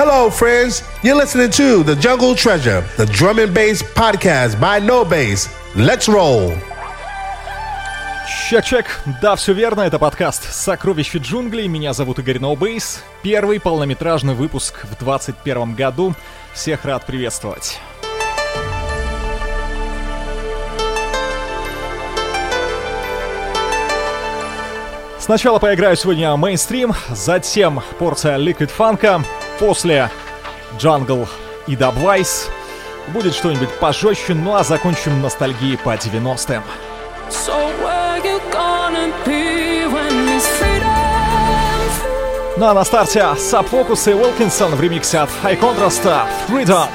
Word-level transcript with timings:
Hello, 0.00 0.30
friends. 0.30 0.84
You're 1.02 1.16
listening 1.16 1.50
to 1.50 1.82
The 1.82 1.96
Jungle 1.96 2.36
Treasure, 2.36 2.84
the 2.96 3.06
drum 3.06 3.40
and 3.40 3.52
bass 3.52 3.82
podcast 3.82 4.60
by 4.60 4.78
No 4.78 5.04
Bass. 5.04 5.48
Let's 5.74 6.06
roll. 6.06 6.56
Чек-чек. 8.48 8.86
Да, 9.20 9.34
все 9.34 9.54
верно, 9.54 9.80
это 9.80 9.98
подкаст 9.98 10.54
«Сокровища 10.54 11.18
джунглей». 11.18 11.66
Меня 11.66 11.94
зовут 11.94 12.20
Игорь 12.20 12.38
Ноубейс. 12.38 13.02
Первый 13.24 13.58
полнометражный 13.58 14.34
выпуск 14.34 14.84
в 14.84 14.96
2021 15.04 15.74
году. 15.74 16.14
Всех 16.54 16.84
рад 16.84 17.04
приветствовать. 17.04 17.80
Сначала 25.18 25.58
поиграю 25.58 25.96
сегодня 25.96 26.36
мейнстрим, 26.36 26.94
затем 27.10 27.82
порция 27.98 28.38
Liquid 28.38 28.68
фанка, 28.68 29.24
после 29.58 30.10
Jungle 30.78 31.28
и 31.66 31.74
Dubwise. 31.74 32.48
Будет 33.08 33.34
что-нибудь 33.34 33.70
пожестче, 33.78 34.34
ну 34.34 34.54
а 34.54 34.64
закончим 34.64 35.22
ностальгией 35.22 35.78
по 35.78 35.94
90-м. 35.94 36.62
Ну 42.56 42.66
а 42.66 42.74
на 42.74 42.84
старте 42.84 43.20
Subfocus 43.20 44.10
и 44.10 44.14
Wilkinson 44.14 44.74
в 44.74 44.80
ремиксе 44.80 45.18
от 45.18 45.30
High 45.42 45.60
Contrast 45.60 46.26
Freedom. 46.48 46.88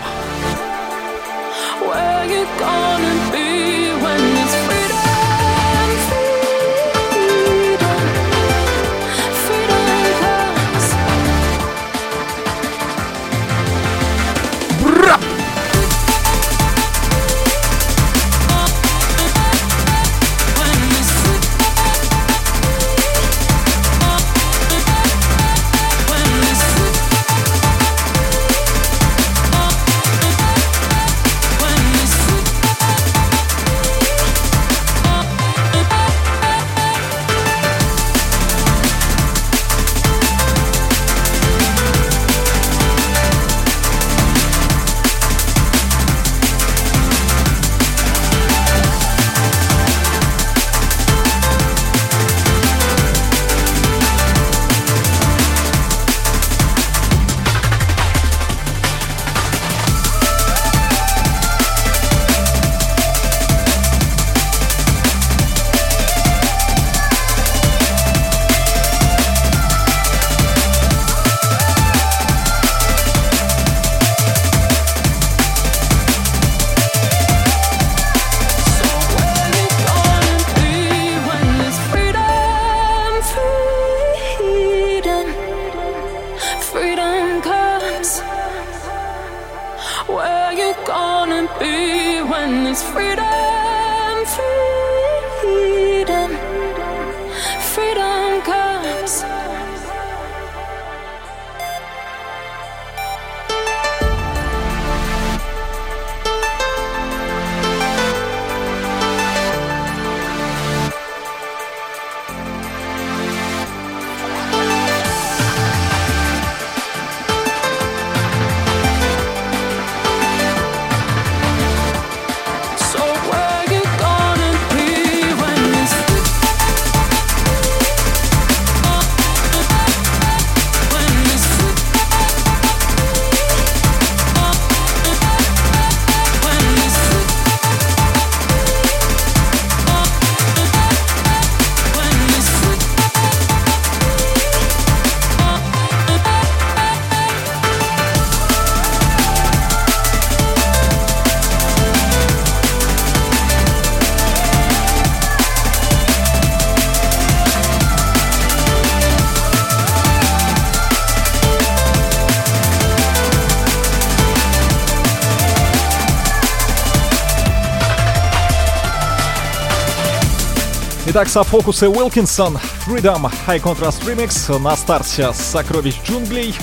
Итак, 171.13 171.29
Софокус 171.29 171.83
и 171.83 171.85
Уилкинсон, 171.85 172.57
Freedom 172.87 173.31
High 173.45 173.61
Contrast 173.61 174.03
Remix 174.03 174.57
на 174.57 174.75
старте 174.75 175.31
«Сокровищ 175.31 176.01
джунглей». 176.03 176.55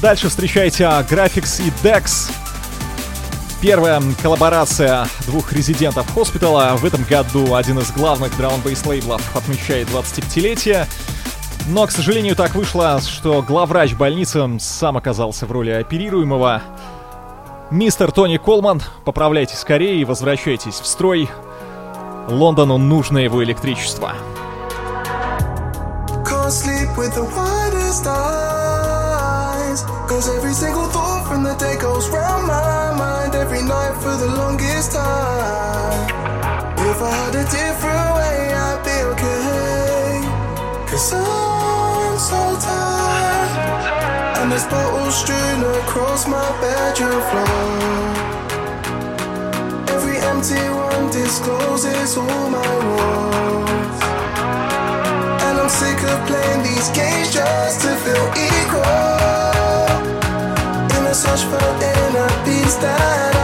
Дальше 0.00 0.30
встречайте 0.30 0.84
Graphics 0.84 1.62
и 1.62 1.68
Dex. 1.86 2.32
Первая 3.60 4.00
коллаборация 4.22 5.06
двух 5.26 5.52
резидентов 5.52 6.10
Хоспитала. 6.14 6.74
В 6.78 6.84
этом 6.86 7.04
году 7.04 7.56
один 7.56 7.78
из 7.80 7.92
главных 7.92 8.34
драм-бейс 8.38 8.86
лейблов 8.86 9.36
отмечает 9.36 9.88
25-летие. 9.88 10.86
Но, 11.68 11.86
к 11.86 11.90
сожалению, 11.90 12.36
так 12.36 12.54
вышло, 12.54 13.02
что 13.02 13.42
главврач 13.42 13.92
больницы 13.92 14.48
сам 14.60 14.96
оказался 14.96 15.44
в 15.44 15.52
роли 15.52 15.68
оперируемого. 15.68 16.62
Мистер 17.70 18.12
Тони 18.12 18.38
Колман, 18.38 18.80
поправляйтесь 19.04 19.58
скорее 19.58 20.00
и 20.00 20.06
возвращайтесь 20.06 20.80
в 20.80 20.86
строй. 20.86 21.28
Лондону 22.30 22.78
нужно 22.78 23.18
его 23.18 23.42
электричество. 23.42 24.14
Cause 30.10 30.28
every 30.36 30.52
single 30.52 30.86
thought 30.88 31.24
from 31.28 31.44
the 31.44 31.54
day 31.54 31.76
goes 31.78 32.08
round 32.10 32.44
my 32.44 32.92
mind 32.98 33.34
every 33.36 33.62
night 33.62 33.94
for 34.02 34.16
the 34.16 34.26
longest 34.26 34.90
time. 34.90 36.08
If 36.76 37.00
I 37.00 37.10
had 37.10 37.34
a 37.36 37.44
different 37.44 38.08
way, 38.18 38.52
I'd 38.52 38.82
be 38.84 38.98
okay. 39.12 40.20
Cause 40.90 41.12
I'm 41.14 42.18
so 42.18 42.58
tired. 42.58 44.40
And 44.40 44.50
there's 44.50 44.66
bottles 44.66 45.14
strewn 45.14 45.62
across 45.84 46.26
my 46.26 46.48
bedroom 46.60 47.22
floor 47.30 48.19
empty 50.40 50.68
one 50.70 51.10
discloses 51.10 52.16
all 52.16 52.50
my 52.50 52.76
wounds. 52.88 54.00
And 55.44 55.58
I'm 55.60 55.68
sick 55.68 56.02
of 56.02 56.26
playing 56.26 56.62
these 56.62 56.88
games 56.90 57.32
just 57.32 57.80
to 57.82 57.94
feel 58.04 58.26
equal. 58.48 58.82
In 60.96 61.06
a 61.06 61.14
search 61.14 61.44
for 61.44 61.66
inner 61.90 62.30
peace 62.44 62.76
that 62.76 63.39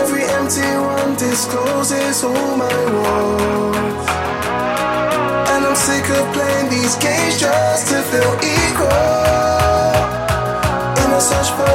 Every 0.02 0.24
empty 0.38 0.72
one 0.94 1.14
discloses 1.16 2.24
all 2.24 2.56
my 2.56 2.78
wounds. 2.94 4.06
And 5.52 5.64
I'm 5.66 5.76
sick 5.76 6.08
of 6.18 6.32
playing 6.32 6.70
these 6.70 6.96
games 6.96 7.40
just 7.40 7.88
to 7.88 8.02
feel 8.10 8.34
equal. 8.58 9.12
In 11.02 11.10
a 11.18 11.20
search 11.20 11.50
for 11.56 11.74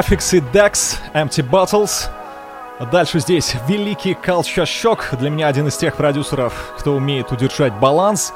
Graphics 0.00 0.34
и 0.34 0.40
Dex, 0.40 0.96
Empty 1.12 1.46
Bottles. 1.46 2.08
Дальше 2.90 3.20
здесь 3.20 3.54
великий 3.68 4.12
Culture 4.12 4.64
Shock. 4.64 5.14
Для 5.18 5.28
меня 5.28 5.48
один 5.48 5.68
из 5.68 5.76
тех 5.76 5.94
продюсеров, 5.94 6.72
кто 6.78 6.94
умеет 6.94 7.30
удержать 7.32 7.74
баланс, 7.74 8.32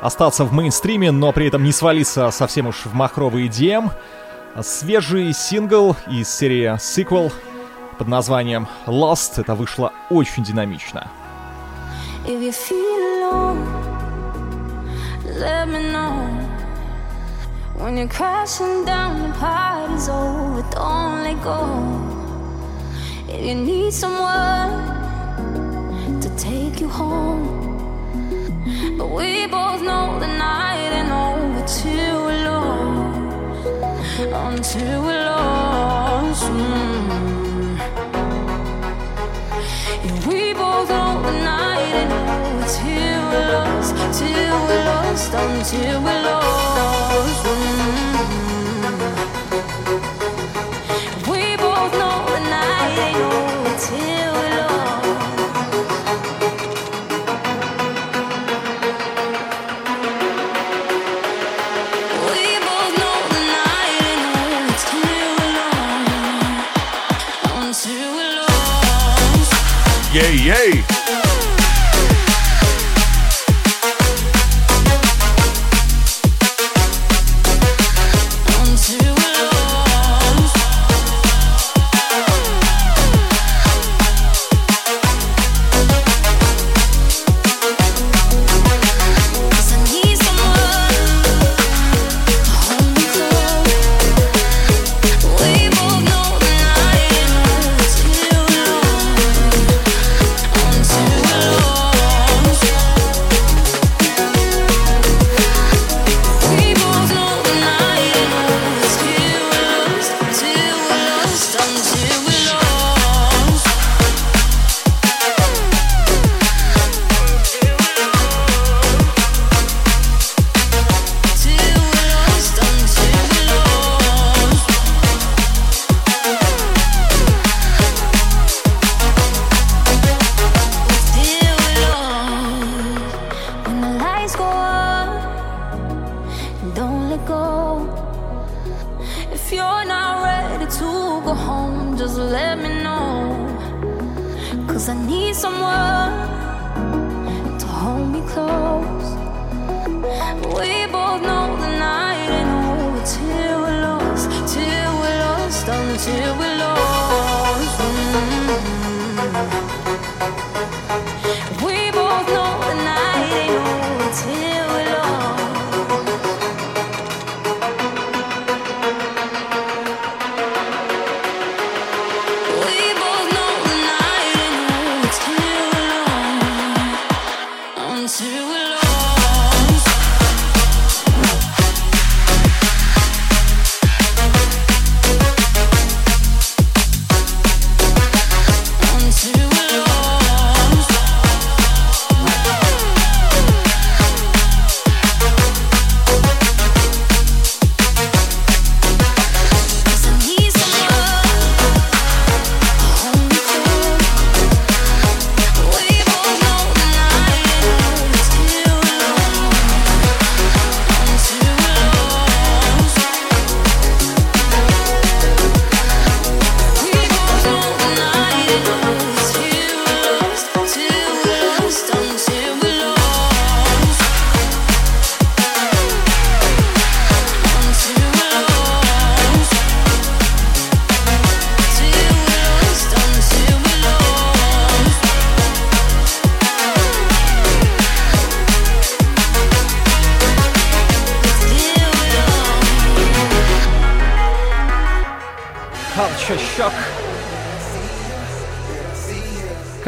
остаться 0.00 0.44
в 0.44 0.52
мейнстриме, 0.52 1.10
но 1.10 1.32
при 1.32 1.48
этом 1.48 1.64
не 1.64 1.72
свалиться 1.72 2.30
совсем 2.30 2.68
уж 2.68 2.84
в 2.84 2.94
махровый 2.94 3.48
EDM. 3.48 3.90
Свежий 4.62 5.32
сингл 5.32 5.96
из 6.06 6.32
серии 6.32 6.76
Sequel 6.76 7.32
под 7.98 8.06
названием 8.06 8.68
Lost. 8.86 9.40
Это 9.40 9.56
вышло 9.56 9.92
очень 10.10 10.44
динамично. 10.44 11.10
If 12.24 12.40
you 12.40 12.52
feel 12.52 13.32
alone, 13.32 13.66
let 15.24 15.66
me 15.66 15.90
know. 15.90 16.59
When 17.80 17.96
you're 17.96 18.08
crashing 18.08 18.84
down, 18.84 19.22
the 19.22 19.34
party's 19.38 20.10
over, 20.10 20.62
don't 20.70 21.24
let 21.24 21.42
go. 21.42 21.64
If 23.26 23.42
you 23.42 23.54
need 23.54 23.94
someone 23.94 24.70
to 26.20 26.28
take 26.36 26.78
you 26.78 26.88
home, 26.88 27.42
but 28.98 29.08
we 29.10 29.46
both 29.46 29.80
know 29.82 30.18
the 30.20 30.26
night 30.26 30.90
ain't 30.98 31.10
over 31.10 31.64
we're 32.26 32.44
lost, 32.50 33.16
until 34.20 35.02
we're 35.02 35.24
lost. 35.24 36.50
Mm. 36.52 37.78
We 40.28 40.52
both 40.52 40.90
know 40.90 41.22
the 41.22 41.32
night 41.32 41.94
ain't 42.02 42.12
over 42.12 43.22
we're 43.30 43.48
lost, 43.56 43.94
we're 44.68 44.84
lost, 44.84 45.32
until 45.32 46.02
we're 46.02 46.22
lost. 46.24 46.49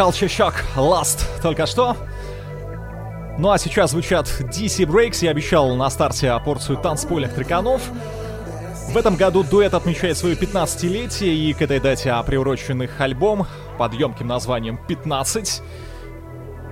Culture 0.02 0.26
Shock 0.26 0.54
Last 0.74 1.20
только 1.42 1.64
что. 1.64 1.96
Ну 3.38 3.52
а 3.52 3.58
сейчас 3.58 3.92
звучат 3.92 4.26
DC 4.26 4.84
Breaks. 4.84 5.18
Я 5.24 5.30
обещал 5.30 5.76
на 5.76 5.88
старте 5.90 6.36
порцию 6.44 6.78
танцпольных 6.78 7.32
треканов. 7.32 7.82
В 8.88 8.96
этом 8.96 9.14
году 9.14 9.44
дуэт 9.44 9.74
отмечает 9.74 10.18
свое 10.18 10.34
15-летие, 10.34 11.32
и 11.32 11.52
к 11.52 11.62
этой 11.62 11.78
дате 11.78 12.12
приурочен 12.26 12.88
альбом 12.98 13.46
под 13.78 13.94
емким 13.94 14.26
названием 14.26 14.80
«15». 14.88 15.62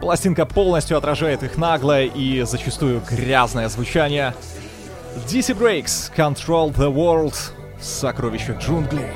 Пластинка 0.01 0.45
полностью 0.45 0.99
отражает 0.99 1.45
их 1.45 1.57
наглое 1.57 2.07
и 2.07 2.43
зачастую 2.43 3.01
грязное 3.09 3.69
звучание. 3.69 4.35
DC 5.29 5.57
Breaks 5.57 6.11
Control 6.17 6.75
the 6.75 6.93
World 6.93 7.37
Сокровища 7.81 8.55
джунглей. 8.55 9.07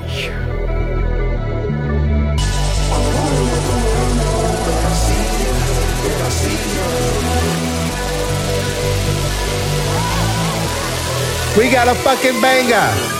We 11.57 11.71
got 11.71 11.87
a 11.87 11.95
fucking 11.95 12.41
banger. 12.41 13.14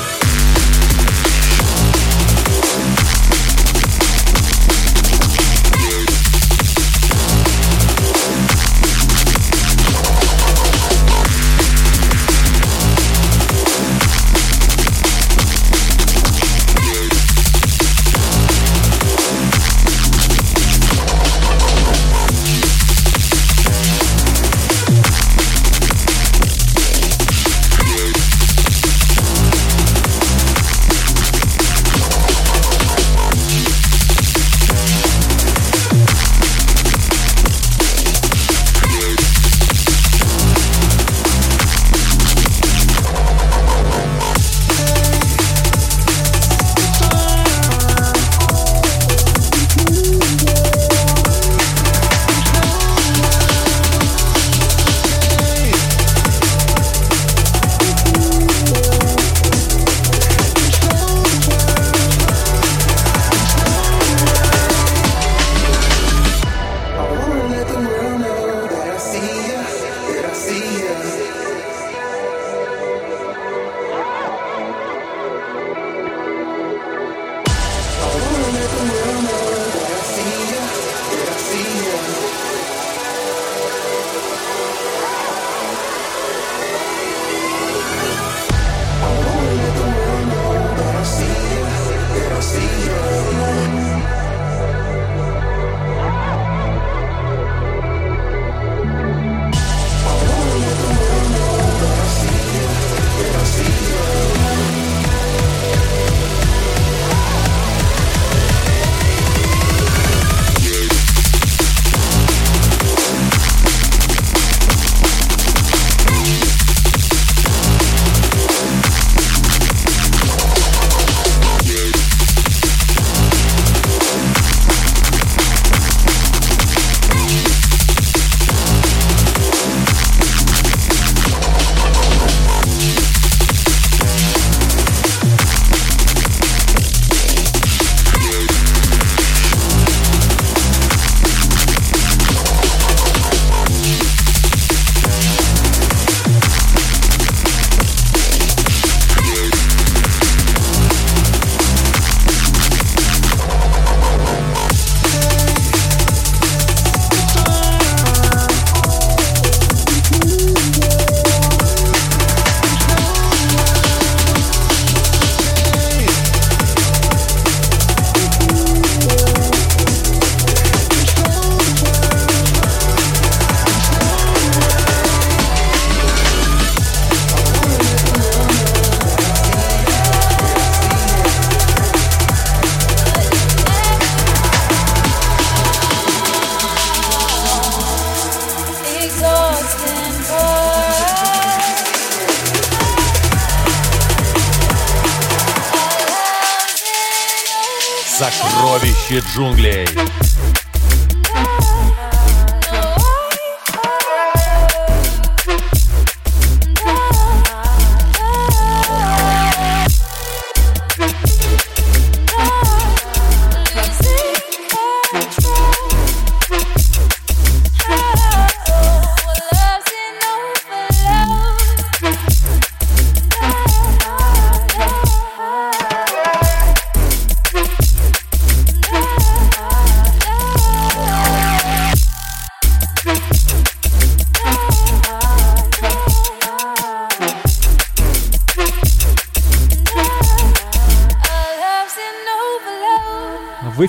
Сокровище 199.15 199.21
джунглей. 199.21 199.94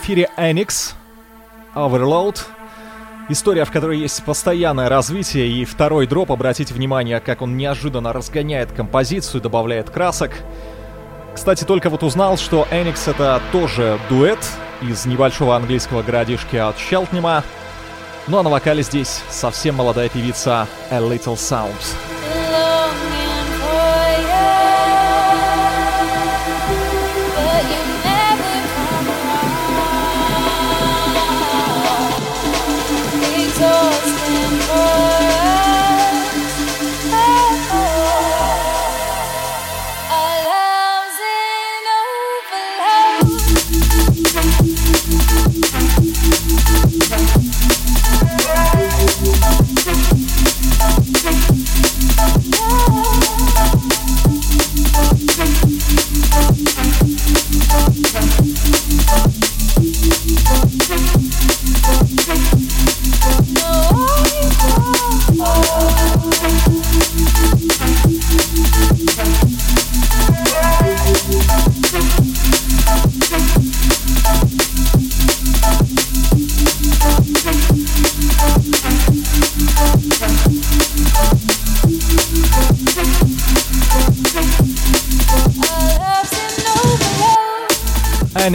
Эфире 0.07 0.31
Enix, 0.37 0.95
Overload. 1.75 2.39
История, 3.29 3.65
в 3.65 3.73
которой 3.73 3.99
есть 3.99 4.23
постоянное 4.23 4.89
развитие, 4.89 5.49
и 5.49 5.65
второй 5.65 6.07
дроп, 6.07 6.31
обратите 6.31 6.73
внимание, 6.75 7.19
как 7.19 7.43
он 7.43 7.57
неожиданно 7.57 8.13
разгоняет 8.13 8.71
композицию, 8.71 9.41
добавляет 9.41 9.91
красок. 9.91 10.31
Кстати, 11.35 11.65
только 11.65 11.91
вот 11.91 12.05
узнал, 12.05 12.39
что 12.39 12.69
Enix 12.71 13.11
это 13.11 13.43
тоже 13.51 13.99
дуэт 14.09 14.39
из 14.81 15.07
небольшого 15.07 15.57
английского 15.57 16.05
городишки 16.05 16.55
от 16.55 16.77
Челтнима. 16.77 17.43
Ну 18.29 18.39
а 18.39 18.45
на 18.45 18.51
вокале 18.51 18.85
здесь 18.85 19.25
совсем 19.29 19.75
молодая 19.75 20.09
певица 20.09 20.69
A 20.93 20.99
Little 20.99 21.35
Sound. 21.35 22.16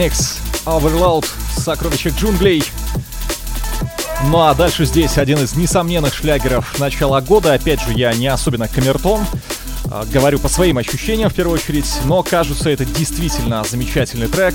Annex 0.02 0.40
Overload 0.66 1.24
Сокровища 1.56 2.08
джунглей. 2.08 2.64
Ну 4.26 4.40
а 4.40 4.52
дальше 4.52 4.84
здесь 4.84 5.16
один 5.16 5.38
из 5.38 5.54
несомненных 5.54 6.12
шлягеров 6.12 6.76
начала 6.80 7.20
года. 7.20 7.52
Опять 7.52 7.80
же, 7.80 7.92
я 7.92 8.12
не 8.12 8.26
особенно 8.26 8.66
камертон. 8.66 9.24
а, 9.92 10.04
Говорю 10.12 10.40
по 10.40 10.48
своим 10.48 10.78
ощущениям 10.78 11.30
в 11.30 11.34
первую 11.34 11.54
очередь, 11.54 11.88
но 12.04 12.24
кажется, 12.24 12.68
это 12.70 12.84
действительно 12.84 13.62
замечательный 13.62 14.26
трек 14.26 14.54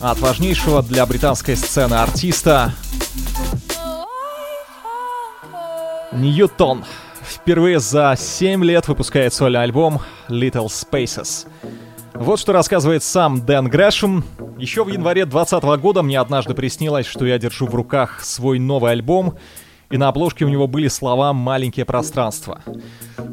от 0.00 0.20
важнейшего 0.20 0.82
для 0.82 1.04
британской 1.04 1.54
сцены 1.54 1.94
артиста 1.94 2.72
Ньютон. 6.12 6.86
Впервые 7.28 7.78
за 7.78 8.16
7 8.18 8.64
лет 8.64 8.88
выпускает 8.88 9.34
сольный 9.34 9.62
альбом 9.62 10.00
Little 10.30 10.68
Spaces. 10.68 11.46
Вот 12.18 12.40
что 12.40 12.52
рассказывает 12.52 13.02
сам 13.02 13.44
Дэн 13.44 13.68
Грэшем. 13.68 14.24
Еще 14.58 14.84
в 14.84 14.88
январе 14.88 15.26
2020 15.26 15.80
года 15.80 16.02
мне 16.02 16.18
однажды 16.18 16.54
приснилось, 16.54 17.06
что 17.06 17.26
я 17.26 17.38
держу 17.38 17.66
в 17.66 17.74
руках 17.74 18.24
свой 18.24 18.58
новый 18.58 18.92
альбом, 18.92 19.34
и 19.90 19.98
на 19.98 20.08
обложке 20.08 20.44
у 20.44 20.48
него 20.48 20.66
были 20.66 20.88
слова 20.88 21.32
«маленькие 21.32 21.84
пространства». 21.84 22.62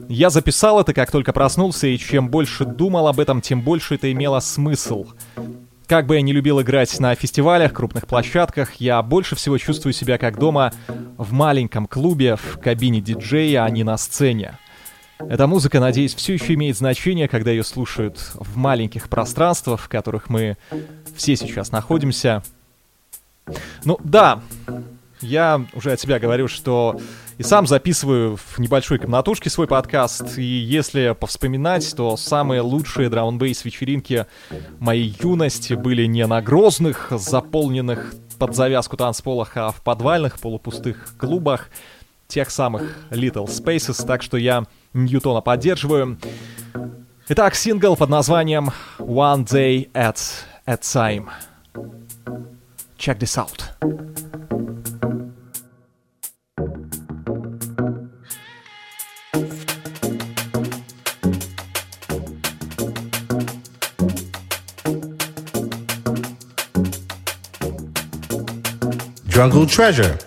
Я 0.10 0.30
записал 0.30 0.82
это, 0.82 0.94
как 0.94 1.12
только 1.12 1.34
проснулся, 1.34 1.88
и 1.88 1.98
чем 1.98 2.28
больше 2.30 2.66
думал 2.66 3.08
об 3.08 3.20
этом, 3.20 3.42
тем 3.42 3.62
больше 3.62 3.96
это 3.96 4.12
имело 4.12 4.40
смысл. 4.40 5.06
Как 5.88 6.06
бы 6.06 6.16
я 6.16 6.22
не 6.22 6.34
любил 6.34 6.62
играть 6.62 7.00
на 7.00 7.16
фестивалях, 7.16 7.74
крупных 7.74 8.06
площадках, 8.06 8.76
я 8.76 9.02
больше 9.02 9.36
всего 9.36 9.58
чувствую 9.58 9.94
себя 9.94 10.18
как 10.18 10.38
дома 10.38 10.74
в 11.18 11.32
маленьком 11.32 11.88
клубе, 11.88 12.36
в 12.36 12.60
кабине 12.60 13.02
диджея, 13.02 13.64
а 13.64 13.70
не 13.70 13.84
на 13.84 13.98
сцене. 13.98 14.58
Эта 15.20 15.48
музыка, 15.48 15.80
надеюсь, 15.80 16.16
все 16.16 16.34
еще 16.34 16.54
имеет 16.54 16.78
значение, 16.78 17.28
когда 17.28 17.52
ее 17.52 17.64
слушают 17.64 18.20
в 18.36 18.58
маленьких 18.58 19.10
пространствах, 19.10 19.82
в 19.82 19.90
которых 19.90 20.30
мы 20.30 20.58
все 21.16 21.36
сейчас 21.36 21.72
находимся. 21.72 22.44
Ну 23.86 24.00
да, 24.04 24.42
я 25.22 25.66
уже 25.74 25.92
от 25.92 26.00
себя 26.00 26.20
говорю, 26.20 26.48
что 26.48 27.00
и 27.38 27.44
сам 27.44 27.66
записываю 27.66 28.38
в 28.38 28.60
небольшой 28.60 29.00
комнатушке 29.00 29.50
свой 29.50 29.68
подкаст, 29.68 30.38
и 30.38 30.44
если 30.44 31.16
повспоминать, 31.20 31.96
то 31.96 32.16
самые 32.16 32.62
лучшие 32.62 33.10
драм 33.10 33.38
бейс 33.38 33.66
вечеринки 33.66 34.28
моей 34.80 35.16
юности 35.22 35.74
были 35.74 36.06
не 36.06 36.28
на 36.28 36.42
грозных, 36.42 37.08
заполненных 37.12 38.14
под 38.38 38.56
завязку 38.56 38.98
танцполах, 38.98 39.58
а 39.58 39.72
в 39.72 39.82
подвальных 39.82 40.40
полупустых 40.40 41.16
клубах, 41.18 41.70
тех 42.28 42.50
самых 42.50 42.98
Little 43.10 43.48
Spaces, 43.48 44.06
так 44.06 44.22
что 44.22 44.38
я 44.38 44.66
Ньютона 44.94 45.42
поддерживаю. 45.42 46.18
Итак, 47.30 47.56
сингл 47.56 47.96
под 47.96 48.10
названием 48.10 48.72
One 49.00 49.46
Day 49.46 49.90
at 49.94 50.18
a 50.66 50.76
Time. 50.76 51.30
Check 52.98 53.20
this 53.20 53.38
out. 53.38 53.74
Jungle 69.28 69.66
Treasure. 69.66 70.18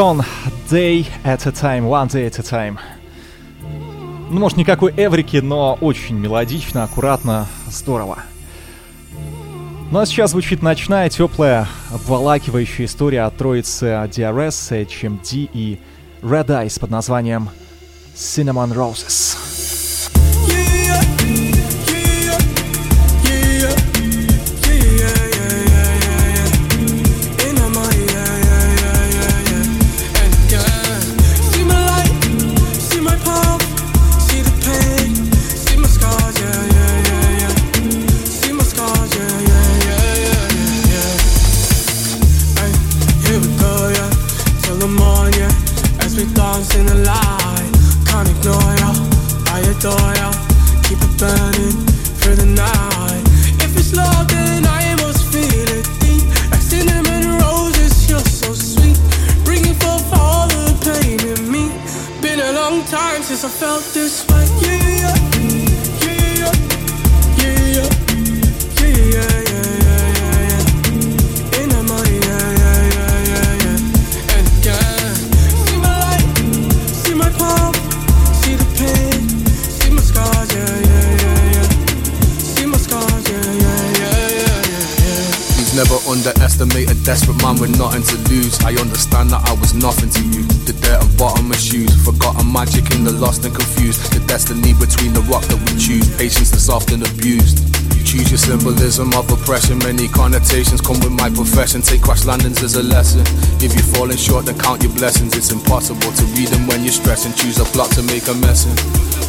Ньютон 0.00 0.24
Day 0.70 1.06
at 1.24 1.46
a 1.46 1.52
Time, 1.52 1.86
One 1.86 2.08
Day 2.08 2.26
at 2.26 2.38
a 2.38 2.42
Time. 2.42 2.78
Ну, 4.30 4.40
может, 4.40 4.56
никакой 4.56 4.94
эврики, 4.96 5.36
но 5.36 5.76
очень 5.78 6.16
мелодично, 6.16 6.84
аккуратно, 6.84 7.46
здорово. 7.66 8.20
Ну 9.90 9.98
а 9.98 10.06
сейчас 10.06 10.30
звучит 10.30 10.62
ночная, 10.62 11.10
теплая, 11.10 11.68
обволакивающая 11.92 12.86
история 12.86 13.24
от 13.24 13.36
троицы 13.36 13.88
DRS, 14.08 14.86
HMD 14.86 15.50
и 15.52 15.78
Red 16.22 16.46
Eyes 16.46 16.80
под 16.80 16.88
nazywaniem 16.88 17.50
Cinnamon 18.14 18.72
Roses. 18.72 19.49
Symbolism 98.70 99.12
of 99.14 99.30
oppression. 99.30 99.78
Many 99.78 100.06
connotations 100.08 100.80
come 100.80 100.98
with 101.00 101.12
my 101.12 101.28
profession. 101.30 101.82
Take 101.82 102.02
crash 102.02 102.24
landings 102.24 102.62
as 102.62 102.76
a 102.76 102.82
lesson. 102.82 103.22
If 103.58 103.74
you're 103.74 103.90
falling 103.94 104.16
short, 104.16 104.46
then 104.46 104.58
count 104.58 104.82
your 104.82 104.92
blessings. 104.92 105.36
It's 105.36 105.50
impossible 105.50 106.12
to 106.12 106.24
read 106.38 106.48
them 106.48 106.66
when 106.66 106.82
you're 106.82 106.92
stressing. 106.92 107.32
Choose 107.34 107.58
a 107.58 107.64
plot 107.64 107.90
to 107.92 108.02
make 108.02 108.28
a 108.28 108.34
mess 108.34 108.66
in. 108.66 108.74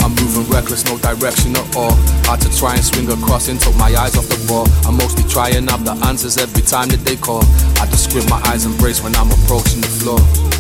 I'm 0.04 0.14
moving 0.16 0.46
reckless, 0.54 0.86
no 0.86 0.98
direction 0.98 1.56
at 1.56 1.76
all. 1.76 1.94
Hard 2.26 2.42
to 2.42 2.50
try 2.58 2.76
and 2.76 2.84
swing 2.84 3.10
across 3.10 3.48
and 3.48 3.60
took 3.60 3.76
my 3.78 3.90
eyes 3.96 4.16
off 4.18 4.28
the 4.30 4.38
ball. 4.48 4.68
I'm 4.86 4.98
mostly 4.98 5.24
trying 5.30 5.70
out 5.70 5.84
the 5.86 5.94
answers 6.06 6.38
every 6.38 6.62
time 6.62 6.90
that 6.90 7.02
they 7.06 7.16
call. 7.16 7.44
I 7.82 7.86
just 7.90 8.10
squint 8.10 8.30
my 8.30 8.42
eyes 8.46 8.66
and 8.66 8.78
brace 8.78 9.02
when 9.02 9.16
I'm 9.16 9.32
approaching 9.32 9.82
the 9.82 9.92
floor. 10.02 10.51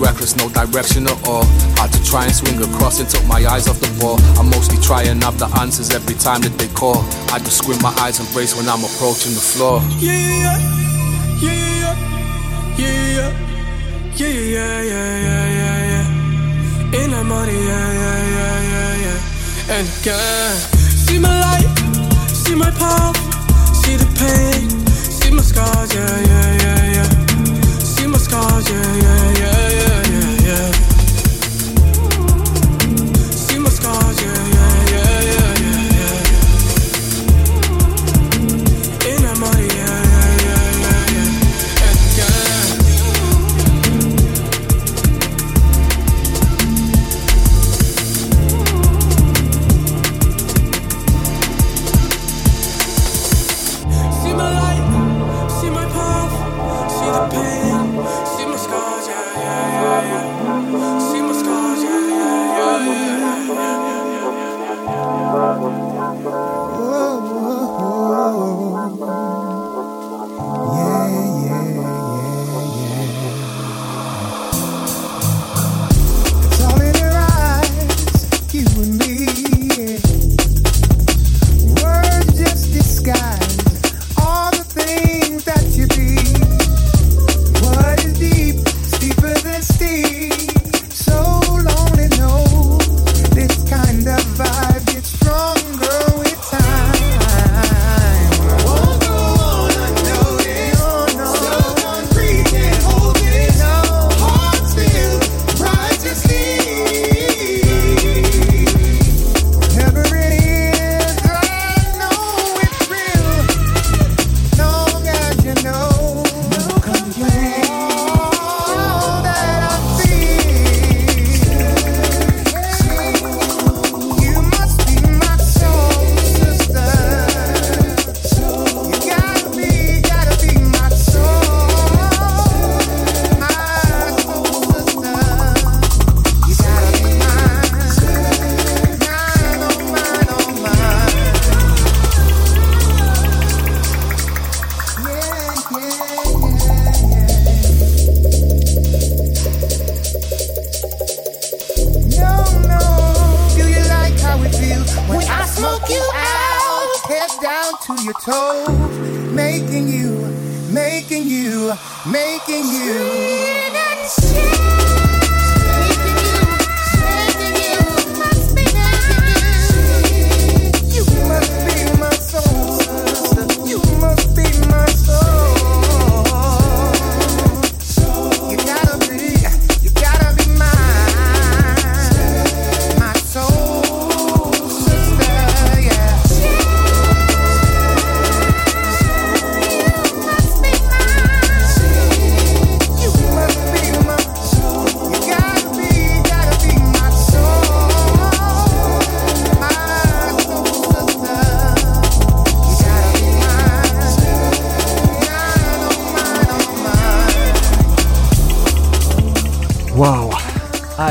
Reckless, 0.00 0.34
no 0.36 0.48
direction 0.48 1.06
at 1.06 1.28
all. 1.28 1.44
Hard 1.76 1.92
to 1.92 2.02
try 2.02 2.24
and 2.24 2.34
swing 2.34 2.56
across 2.56 3.00
and 3.00 3.08
took 3.08 3.24
my 3.26 3.44
eyes 3.44 3.68
off 3.68 3.78
the 3.80 3.92
ball. 4.00 4.16
I'm 4.40 4.48
mostly 4.48 4.78
trying 4.80 5.22
out 5.22 5.36
the 5.36 5.46
answers 5.60 5.90
every 5.90 6.14
time 6.14 6.40
that 6.40 6.56
they 6.56 6.68
call. 6.68 7.04
I 7.28 7.38
just 7.38 7.58
squint 7.58 7.82
my 7.82 7.92
eyes 8.00 8.18
and 8.18 8.26
brace 8.32 8.56
when 8.56 8.66
I'm 8.66 8.82
approaching 8.82 9.34
the 9.36 9.44
floor. 9.44 9.84
Yeah, 10.00 10.16
yeah, 10.16 10.56
yeah, 11.36 11.52
yeah, 12.80 12.80
yeah, 12.80 13.28
yeah, 14.16 14.36
yeah, 14.40 14.80
yeah, 14.80 15.46
yeah, 15.60 15.78
yeah. 15.92 17.04
In 17.04 17.10
the 17.10 17.22
money, 17.22 17.52
yeah, 17.52 17.92
yeah, 17.92 18.20
yeah, 18.36 18.56
yeah, 18.72 19.04
yeah. 19.04 19.76
And 19.76 19.86
again, 20.00 20.56
see 21.04 21.18
my 21.18 21.28
light, 21.28 21.68
see 22.32 22.54
my 22.54 22.70
path, 22.72 23.16
see 23.84 23.96
the 24.00 24.08
pain, 24.16 24.64
see 24.88 25.30
my 25.30 25.42
scars, 25.42 25.92
yeah, 25.92 26.20
yeah, 26.24 26.56
yeah, 26.56 26.92
yeah 26.94 27.19
scars, 28.30 28.70
yeah, 28.70 28.94
yeah, 28.96 29.32
yeah, 29.40 29.68
yeah, 29.70 30.02
yeah, 30.12 30.46
yeah. 30.46 30.89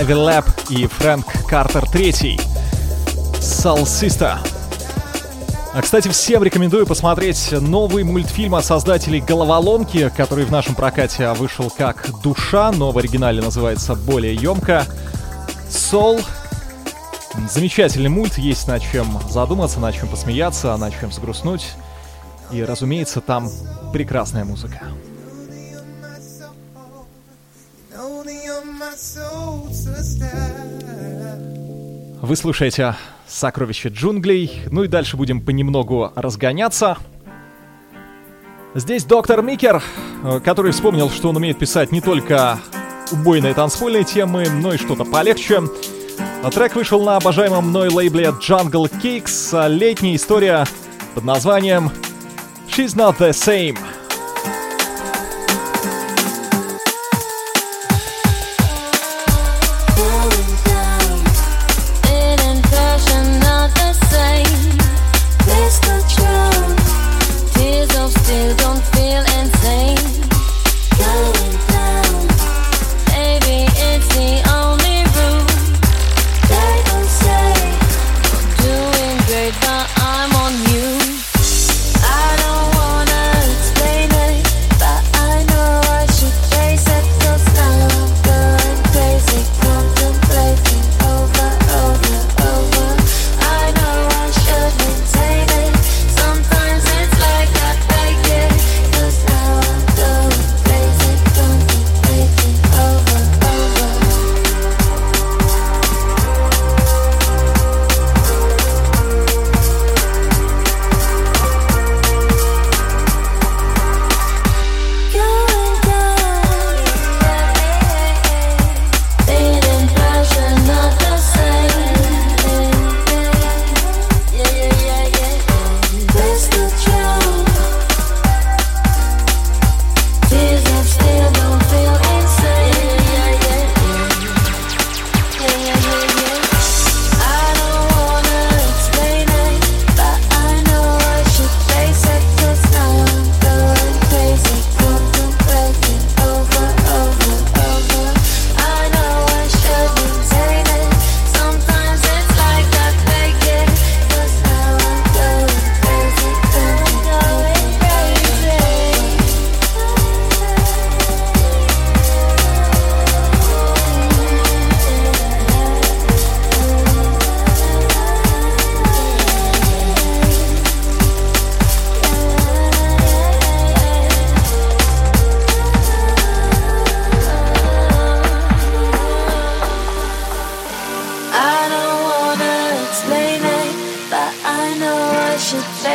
Ави 0.10 0.18
Лэб 0.18 0.46
и 0.70 0.88
Фрэнк 0.88 1.48
Картер 1.48 1.84
III. 1.84 2.42
Sister. 3.40 4.38
А, 5.76 5.82
кстати, 5.84 6.08
всем 6.08 6.42
рекомендую 6.42 6.88
посмотреть 6.88 7.52
новый 7.52 8.04
мультфильм 8.04 8.56
от 8.56 8.66
создателей 8.66 9.20
«Головоломки», 9.22 10.12
который 10.18 10.46
в 10.46 10.52
нашем 10.52 10.74
прокате 10.74 11.32
вышел 11.34 11.70
как 11.70 12.10
«Душа», 12.24 12.72
но 12.72 12.90
в 12.90 12.98
оригинале 12.98 13.40
называется 13.40 13.94
более 13.94 14.34
емко. 14.34 14.88
«Soul». 15.70 16.26
Замечательный 17.48 18.10
мульт, 18.10 18.40
есть 18.40 18.68
над 18.68 18.82
чем 18.82 19.06
задуматься, 19.30 19.80
над 19.80 19.94
чем 19.94 20.08
посмеяться, 20.08 20.76
над 20.78 21.00
чем 21.00 21.12
сгрустнуть. 21.12 21.68
И, 22.52 22.64
разумеется, 22.64 23.22
там 23.22 23.48
прекрасная 23.94 24.44
музыка. 24.44 24.82
Вы 32.30 32.36
слушаете 32.36 32.96
«Сокровища 33.28 33.90
джунглей». 33.90 34.62
Ну 34.70 34.84
и 34.84 34.88
дальше 34.88 35.18
будем 35.18 35.42
понемногу 35.42 36.12
разгоняться. 36.16 36.96
Здесь 38.76 39.04
доктор 39.04 39.42
Микер, 39.42 39.82
который 40.46 40.72
вспомнил, 40.72 41.10
что 41.10 41.30
он 41.30 41.38
умеет 41.38 41.58
писать 41.58 41.92
не 41.92 42.02
только 42.02 42.60
убойные 43.12 43.56
танцпольные 43.56 44.04
темы, 44.04 44.48
но 44.48 44.76
и 44.76 44.78
что-то 44.78 45.06
полегче. 45.06 45.64
Трек 46.54 46.76
вышел 46.76 47.04
на 47.04 47.18
обожаемом 47.18 47.70
мной 47.70 47.90
лейбле 47.90 48.26
Jungle 48.26 48.92
Cakes. 49.02 49.68
Летняя 49.68 50.16
история 50.16 50.68
под 51.16 51.24
названием 51.24 51.90
«She's 52.68 52.96
Not 52.96 53.18
The 53.18 53.32
Same». 53.32 53.76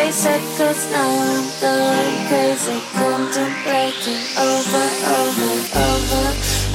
bicycles, 0.05 0.91
now 0.91 1.09
I'm 1.33 1.49
going 1.65 2.17
crazy, 2.29 2.79
contemplating 2.93 4.25
over, 4.37 4.87
over, 5.17 5.53
over. 5.89 6.25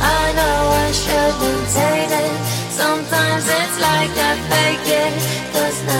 I 0.01 0.33
know 0.37 0.59
I 0.85 0.89
shouldn't 1.01 1.65
take 1.69 2.13
it. 2.25 2.35
Sometimes 2.73 3.45
it's 3.45 3.77
like 3.85 4.13
I 4.29 4.33
fake 4.49 4.89
it, 5.03 5.13
cause 5.53 5.79
now 5.85 5.98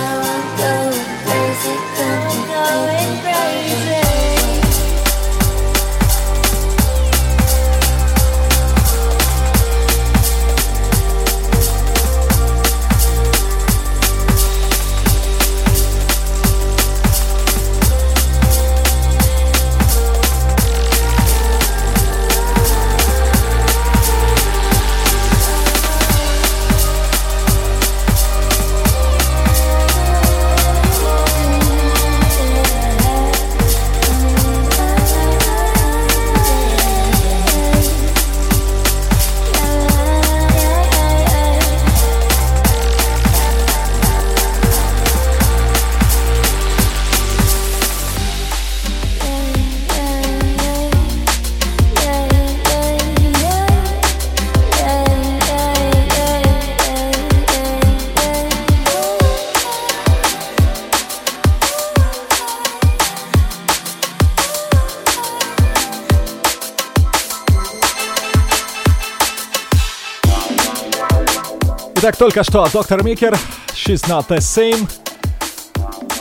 Итак, 72.10 72.18
только 72.18 72.44
что 72.44 72.68
Доктор 72.74 73.04
Микер, 73.04 73.38
She's 73.68 74.04
Not 74.08 74.30
The 74.30 74.40
Same. 74.40 74.90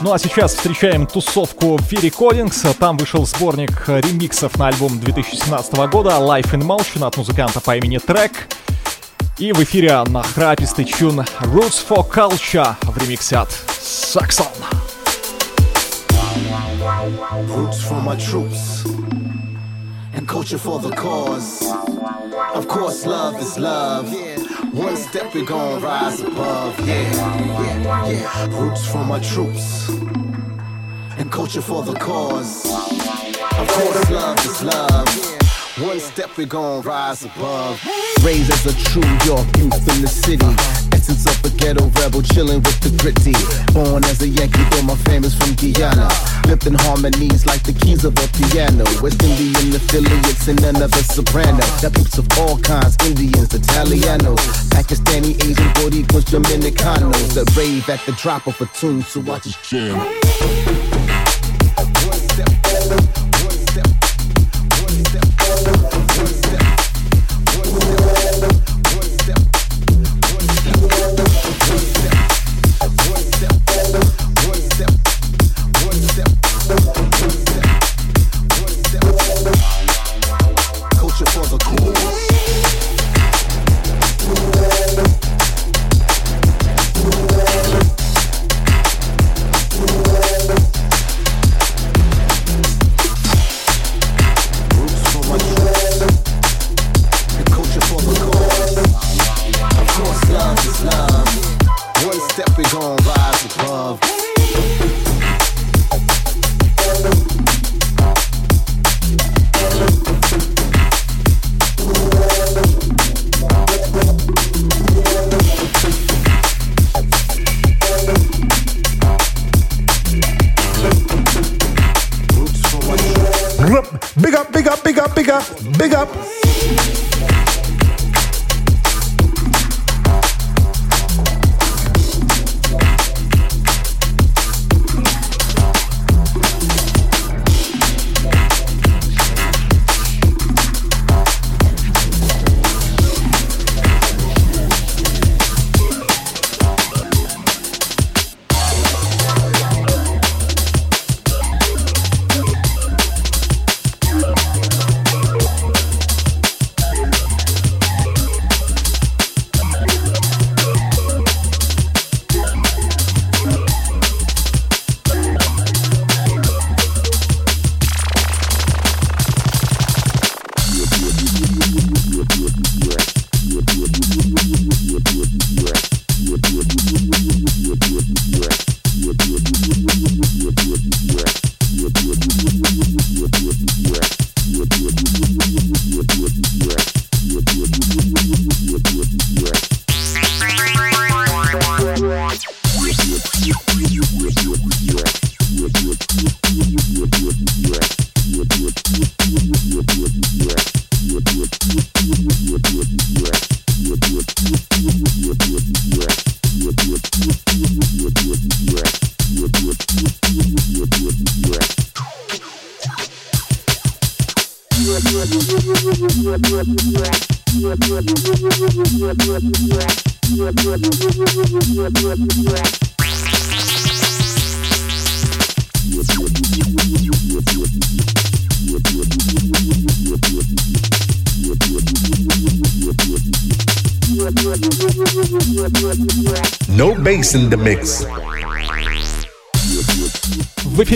Ну 0.03 0.13
а 0.13 0.19
сейчас 0.19 0.53
встречаем 0.53 1.07
тусовку 1.07 1.79
V 1.79 1.97
Recordings. 1.97 2.77
Там 2.79 2.99
вышел 2.99 3.25
сборник 3.25 3.89
ремиксов 3.89 4.59
на 4.59 4.69
альбом 4.69 5.01
2017 5.01 5.75
года 5.91 6.11
Life 6.11 6.53
in 6.53 6.61
Motion 6.61 7.07
от 7.07 7.17
музыканта 7.17 7.63
по 7.63 7.75
имени 7.75 7.97
Трек. 7.97 8.33
И 9.39 9.51
в 9.55 9.63
эфире 9.63 10.05
нахрапистый 10.07 10.85
чун 10.85 11.21
Roots 11.21 11.83
for 11.89 12.07
Culture 12.07 12.75
в 12.83 12.99
ремиксе 12.99 13.39
от 13.39 13.49
Saxon. 13.49 14.45
Roots 17.57 17.81
for 17.81 18.03
my 18.03 18.15
troops 18.19 18.85
and 20.15 20.29
culture 20.29 20.59
for 20.59 20.81
the 20.81 20.95
cause. 20.95 21.63
Of 22.55 22.69
course, 22.69 23.07
love 23.07 23.41
is 23.41 23.57
love. 23.59 24.38
One 24.73 24.97
step 24.97 25.35
we 25.35 25.45
gon' 25.45 25.81
rise 25.81 26.21
above, 26.21 26.79
yeah, 26.87 27.13
yeah, 27.85 28.11
yeah. 28.11 28.61
Roots 28.61 28.87
for 28.87 29.05
my 29.05 29.19
troops, 29.19 29.89
and 31.17 31.31
culture 31.33 31.63
for 31.63 31.83
the 31.83 31.95
cause. 31.95 32.67
Of 32.67 33.69
course, 33.69 34.11
love 34.11 34.39
is 34.45 34.63
love. 34.63 35.09
One 35.79 36.01
step 36.01 36.37
we 36.37 36.45
gon' 36.45 36.83
rise 36.83 37.25
above. 37.25 37.81
Raised 38.23 38.51
as 38.53 38.67
a 38.67 38.75
true 38.85 39.03
York 39.25 39.47
youth 39.57 39.97
in 39.97 40.03
the 40.03 40.09
city. 40.09 40.88
Essence 41.09 41.27
of 41.27 41.53
a 41.53 41.57
ghetto 41.57 41.87
rebel, 42.01 42.21
chilling 42.21 42.61
with 42.61 42.81
the 42.81 42.91
gritty. 43.01 43.33
Born 43.73 44.05
as 44.05 44.21
a 44.21 44.29
Yankee, 44.29 44.63
though 44.71 44.83
my 44.83 44.95
family's 45.09 45.35
from 45.35 45.55
Guyana. 45.55 46.09
Lifting 46.47 46.75
harmonies 46.75 47.47
like 47.47 47.63
the 47.63 47.73
keys 47.73 48.05
of 48.05 48.13
a 48.13 48.29
piano. 48.37 48.85
West 49.01 49.23
Indian 49.23 49.75
affiliates 49.75 50.49
and 50.49 50.63
another 50.63 51.03
soprano. 51.03 51.65
Got 51.81 51.95
peeps 51.95 52.19
of 52.19 52.29
all 52.39 52.59
kinds, 52.59 52.97
Indians, 53.07 53.49
Italianos, 53.49 54.37
Pakistani, 54.69 55.33
Asian, 55.49 55.69
Boricuas, 55.81 56.25
Dominicanos. 56.29 57.33
That 57.33 57.57
rave 57.57 57.89
at 57.89 58.05
the 58.05 58.13
drop 58.13 58.47
of 58.47 58.61
a 58.61 58.67
tune, 58.67 59.03
so 59.03 59.21
watch 59.21 59.47
us 59.47 59.57
jam. 59.67 60.98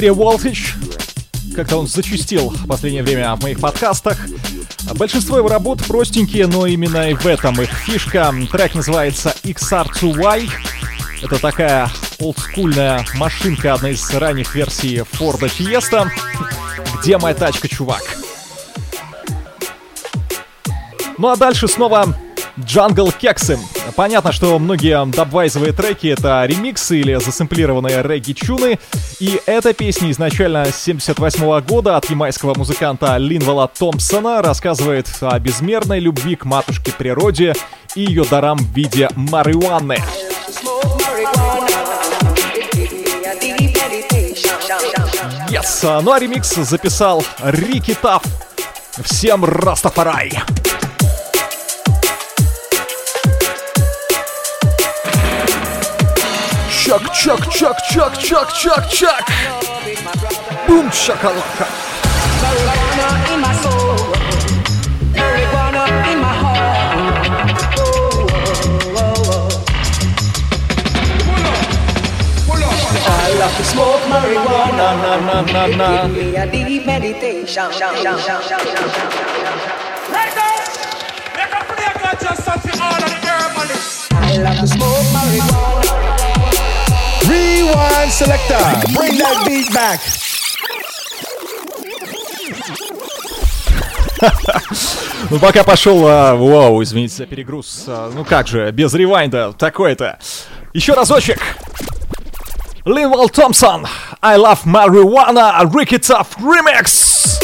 Эфире 0.03 0.14
Волтич. 0.14 0.74
Как-то 1.55 1.76
он 1.76 1.86
зачастил 1.86 2.48
в 2.48 2.66
последнее 2.66 3.05
время 3.05 3.36
в 3.36 3.42
моих 3.42 3.61
подкастах. 3.61 4.18
Большинство 4.96 5.38
его 5.38 5.46
работ 5.46 5.80
простенькие, 5.86 6.48
но 6.48 6.66
именно 6.66 7.11
и 7.11 7.14
в 7.14 7.24
этом 7.24 7.62
их 7.62 7.70
фишка. 7.70 8.34
Трек 8.50 8.74
называется 8.74 9.32
XR2Y. 9.44 10.50
Это 11.22 11.38
такая 11.38 11.88
олдскульная 12.18 13.07
машинка, 13.14 13.74
одна 13.74 13.90
из 13.90 14.12
ранних 14.12 14.57
версий 14.57 15.05
Форда 15.12 15.46
Fiesta. 15.46 16.09
Где 17.00 17.16
моя 17.18 17.36
тачка, 17.36 17.68
чувак? 17.68 18.03
Ну 21.16 21.28
а 21.28 21.36
дальше 21.36 21.68
снова 21.68 22.12
Джангл 22.65 23.13
Кексы. 23.13 23.59
Понятно, 23.97 24.33
что 24.33 24.59
многие 24.59 25.05
дабвайзовые 25.07 25.73
треки— 25.73 26.07
это 26.09 26.45
ремиксы 26.47 27.01
или 27.01 27.15
засэмплированные 27.15 28.03
регги-чуны, 28.03 28.79
и 29.21 29.41
эта 29.47 29.73
песня 29.73 30.11
изначально 30.11 30.65
с 30.67 30.77
78 30.83 31.61
года 31.61 31.97
от 31.97 32.09
ямайского 32.11 32.55
музыканта 32.57 33.17
Линвала 33.17 33.69
Томпсона 33.69 34.43
рассказывает 34.43 35.09
о 35.21 35.39
безмерной 35.39 36.01
любви 36.01 36.37
к 36.37 36.45
матушке 36.45 36.93
природе 36.93 37.55
и 37.95 38.03
ее 38.03 38.25
дарам 38.25 38.59
в 38.59 38.75
виде 38.75 39.09
марихуаны. 39.15 39.99
Yes. 45.51 46.01
Ну 46.01 46.13
а 46.13 46.19
ремикс 46.19 46.55
записал 46.55 47.23
Рики 47.43 47.95
Тафф. 47.95 48.23
Всем 49.05 49.45
Растафарай! 49.45 50.33
chuck, 56.93 57.12
chuck, 57.14 57.51
chuck, 57.51 57.78
chuck, 57.88 58.18
chuck, 58.18 58.49
chuck, 58.53 58.88
chuck. 58.90 59.26
Boom, 60.66 60.90
shakalaka. 60.90 61.66
Marijuana 62.43 63.32
in 63.32 63.40
my 63.40 63.53
soul. 63.62 63.97
Marijuana 65.16 65.84
in 66.12 66.18
my 66.20 66.32
heart. 66.43 66.62
I 73.05 73.34
love 73.38 73.57
to 73.57 73.64
smoke 73.64 74.03
marijuana, 74.12 74.88
na 75.03 75.12
na 75.16 75.40
na 75.53 75.66
na. 75.76 75.88
A 76.43 76.47
deep 76.51 76.84
meditation. 76.84 77.70
Right 77.70 78.05
now, 80.36 80.57
make 81.36 81.55
a 81.55 81.64
prayer, 81.64 81.95
God, 82.03 82.16
just 82.20 82.45
something 82.45 82.78
all 82.80 82.95
of 82.95 83.01
the 83.01 83.28
herbalists. 83.28 84.09
I 84.12 84.36
love 84.36 84.59
to 84.61 84.66
smoke 84.66 85.07
marijuana. 85.14 86.01
Rewind 87.63 88.11
selector. 88.11 88.59
Bring 88.95 89.19
that 89.19 89.45
beat 89.47 89.73
back. 89.73 90.01
Ну, 95.31 95.39
пока 95.39 95.65
пошел... 95.65 96.05
а, 96.07 96.35
Вау, 96.35 96.83
извините 96.83 97.15
за 97.15 97.27
перегруз. 97.27 97.85
А, 97.89 98.11
Ну 98.15 98.25
как 98.25 98.47
же, 98.49 98.71
без 98.71 98.93
ревайнда, 98.93 99.53
такой-то. 99.53 100.19
Еще 100.75 100.93
разочек. 100.95 101.39
Линвал 102.85 103.29
Томпсон, 103.29 103.87
I 104.21 104.37
Love 104.37 104.65
Marijuana, 104.65 105.63
Ricky 105.65 105.99
Tough 105.99 106.27
Remix. 106.39 107.41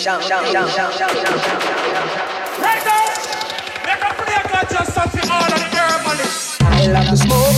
shout, 0.00 0.22
shout, 0.24 0.46
shout, 0.46 0.66
shout, 0.70 0.94
shout, 0.94 1.10
shout, 1.12 1.28
shout, 1.28 1.40
shout. 1.42 2.58
Let 2.58 2.86
us, 2.86 3.18
let 3.84 4.02
us 4.02 4.16
play 4.16 4.34
a 4.34 4.48
God 4.48 4.66
just 4.70 4.94
something 4.94 5.28
all 5.30 5.44
of 5.44 5.50
the 5.50 5.68
ceremonies. 5.76 6.56
I 6.62 6.86
love 6.86 7.10
the 7.10 7.16
smoke. 7.16 7.49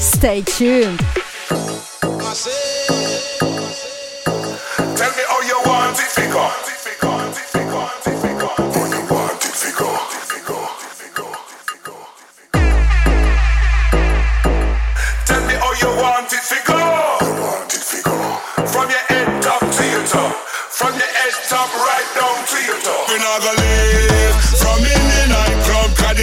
Stay 0.00 0.42
tuned. 0.42 1.00
From 20.72 20.94
your 20.94 21.02
head 21.02 21.32
top 21.48 21.68
right 21.74 22.08
down 22.14 22.46
to 22.46 22.64
your 22.64 22.78
toe. 22.80 23.04
We're 23.08 23.18
not 23.18 23.40
gonna 23.42 23.60
live. 23.60 24.61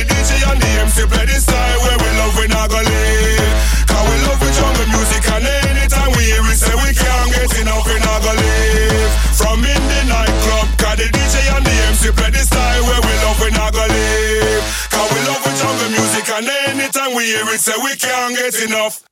DJ 0.09 0.31
and 0.49 0.59
the 0.59 0.71
MC 0.83 1.05
play 1.05 1.25
the 1.29 1.37
style 1.37 1.79
where 1.85 1.97
we 2.01 2.09
love. 2.17 2.33
We 2.37 2.45
not 2.49 2.67
gonna 2.69 2.89
leave. 2.89 3.53
Cause 3.85 4.05
we 4.09 4.17
love 4.25 4.39
with 4.41 4.53
jungle 4.57 4.89
music 4.89 5.23
and 5.29 5.45
anytime 5.69 6.11
we 6.17 6.23
hear 6.33 6.43
it, 6.49 6.57
say 6.57 6.75
we 6.75 6.91
can't 6.97 7.29
get 7.31 7.53
enough. 7.61 7.85
We 7.85 7.97
not 8.01 8.19
gonna 8.25 8.41
leave 8.41 9.11
from 9.37 9.61
in 9.63 9.81
the 9.91 10.01
nightclub. 10.09 10.67
Cause 10.81 10.97
the 10.97 11.07
DJ 11.13 11.35
and 11.53 11.63
the 11.65 11.75
MC 11.93 12.11
play 12.17 12.31
the 12.33 12.43
style 12.43 12.83
where 12.89 13.01
we 13.05 13.13
love. 13.23 13.37
We 13.39 13.49
not 13.53 13.71
gonna 13.73 13.93
leave. 13.93 14.63
Cause 14.89 15.09
we 15.13 15.19
love 15.29 15.41
with 15.45 15.57
jungle 15.61 15.89
music 15.93 16.25
and 16.33 16.47
anytime 16.73 17.13
we 17.13 17.23
hear 17.29 17.47
it, 17.53 17.61
say 17.61 17.77
we 17.79 17.93
can't 17.95 18.33
get 18.35 18.55
enough. 18.65 19.05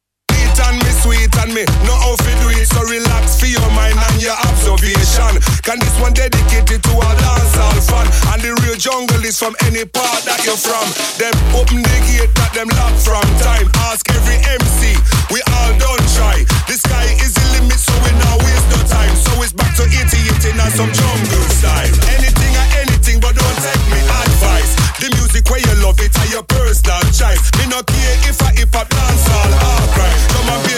And 0.57 0.81
me 0.81 0.91
sweet 1.05 1.29
and 1.37 1.53
me 1.53 1.63
know 1.85 1.93
how 2.01 2.17
to 2.17 2.31
do 2.41 2.49
it 2.49 2.65
So 2.65 2.81
relax 2.81 3.37
for 3.39 3.45
your 3.45 3.69
mind 3.77 3.93
and 3.93 4.17
your 4.21 4.33
observation. 4.49 5.37
Can 5.61 5.77
this 5.77 5.93
one 6.01 6.13
dedicated 6.13 6.81
to 6.81 6.91
all 6.97 7.15
dancehall 7.21 7.77
fan? 7.85 8.07
And 8.33 8.41
the 8.41 8.57
real 8.65 8.73
jungle 8.73 9.21
is 9.21 9.37
from 9.37 9.53
any 9.69 9.85
part 9.85 10.25
that 10.25 10.41
you're 10.45 10.57
from. 10.57 10.85
Them 11.21 11.35
open 11.53 11.85
the 11.85 11.99
gate 12.09 12.33
that 12.41 12.57
them 12.57 12.69
lock 12.73 12.95
from 12.97 13.21
time. 13.37 13.69
Ask 13.85 14.09
every 14.09 14.41
MC, 14.49 14.97
we 15.29 15.45
all 15.61 15.71
don't 15.77 16.05
try. 16.17 16.41
The 16.65 16.75
sky 16.81 17.05
is 17.21 17.37
the 17.37 17.45
limit 17.59 17.77
so 17.77 17.93
we 18.01 18.11
now 18.17 18.35
waste 18.41 18.67
no 18.73 18.81
time. 18.89 19.13
So 19.13 19.31
it's 19.45 19.53
back 19.53 19.77
to 19.77 19.85
88 19.85 20.57
and 20.57 20.73
some 20.73 20.89
jungle 20.89 21.47
style. 21.53 21.93
Anything 22.17 22.53
or 22.57 22.67
anything 22.81 23.17
but 23.21 23.37
don't 23.37 23.59
take 23.61 23.85
me 23.93 24.01
advice. 24.01 24.73
The 24.97 25.13
music 25.21 25.45
where 25.53 25.61
you 25.61 25.75
love 25.85 26.01
it 26.01 26.09
and 26.17 26.29
your 26.33 26.43
personal 26.43 26.99
choice 27.13 27.53
Me 27.61 27.69
no 27.69 27.83
care 27.83 28.17
if 28.25 28.41
I 28.41 28.51
hip 28.57 28.73
hop 28.73 28.89
dancehall 28.89 29.53
or 29.53 29.76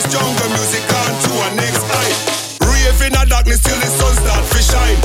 Drum 0.09 0.25
and 0.25 0.51
music 0.57 0.89
on 0.89 1.11
to 1.21 1.31
a 1.37 1.47
next 1.55 1.83
height 1.85 2.17
Rave 2.65 3.01
in 3.05 3.13
the 3.13 3.23
darkness 3.29 3.61
till 3.61 3.77
the 3.77 3.85
sun 3.85 4.13
start 4.15 4.43
to 4.49 4.59
shine 4.63 4.99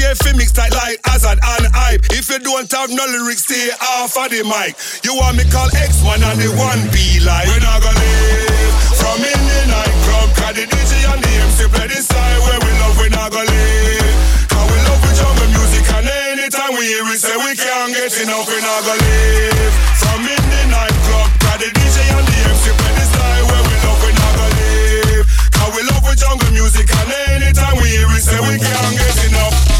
DJ 0.00 0.16
fi 0.16 0.32
mix 0.32 0.52
tight 0.52 0.72
like 0.72 0.96
hazard 1.04 1.36
and 1.36 1.66
hype. 1.76 2.00
If 2.16 2.32
you 2.32 2.40
don't 2.40 2.64
have 2.72 2.88
no 2.88 3.04
lyrics, 3.04 3.44
stay 3.44 3.68
off 4.00 4.16
of 4.16 4.32
the 4.32 4.40
mic. 4.48 4.72
You 5.04 5.12
want 5.12 5.36
me 5.36 5.44
call 5.52 5.68
X1 5.68 6.24
and 6.24 6.38
the 6.40 6.48
one 6.56 6.80
be 6.88 7.20
like. 7.20 7.44
We're 7.52 7.60
not 7.60 7.84
gonna 7.84 8.00
live 8.00 8.72
from 8.96 9.20
in 9.20 9.40
the 9.44 9.60
nightclub. 9.68 10.28
Cause 10.40 10.56
the 10.56 10.64
DJ 10.64 10.92
and 11.04 11.20
the 11.20 11.32
MC 11.52 11.68
play 11.68 11.88
the 11.92 12.00
style 12.00 12.40
where 12.48 12.60
we 12.64 12.72
love, 12.80 12.96
We're 12.96 13.12
not 13.12 13.28
gonna 13.28 13.44
live. 13.44 14.14
Cause 14.48 14.66
we 14.72 14.78
love 14.88 15.00
with 15.04 15.16
jungle 15.20 15.50
music 15.52 15.84
and 15.92 16.08
anytime 16.08 16.72
we 16.80 16.84
hear 16.88 17.04
it, 17.12 17.20
say 17.20 17.36
we 17.36 17.52
can't 17.52 17.92
get 17.92 18.14
enough, 18.24 18.48
We're 18.48 18.64
not 18.64 18.80
gonna 18.88 19.04
live. 19.04 19.72
From 20.00 20.24
in 20.24 20.44
the 20.48 20.62
nightclub, 20.72 21.28
cause 21.44 21.60
the 21.60 21.68
DJ 21.76 21.96
and 22.08 22.24
the 22.24 22.36
MC 22.48 22.64
play 22.72 22.94
the 22.96 23.09
jungle 26.20 26.50
music 26.52 26.86
and 27.00 27.12
anytime 27.32 27.76
we 27.80 27.88
hear 27.88 28.06
it, 28.12 28.22
say 28.22 28.38
we 28.40 28.58
can't 28.58 28.94
get 28.96 29.30
enough. 29.30 29.70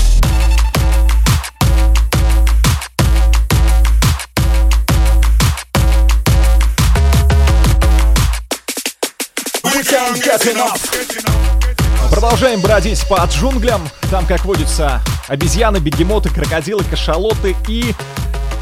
Продолжаем 12.11 12.61
бродить 12.61 13.07
по 13.09 13.25
джунглям. 13.25 13.89
Там, 14.11 14.27
как 14.27 14.45
водятся, 14.45 15.01
обезьяны, 15.29 15.79
бегемоты, 15.79 16.31
крокодилы, 16.31 16.85
кашалоты 16.85 17.57
и 17.69 17.95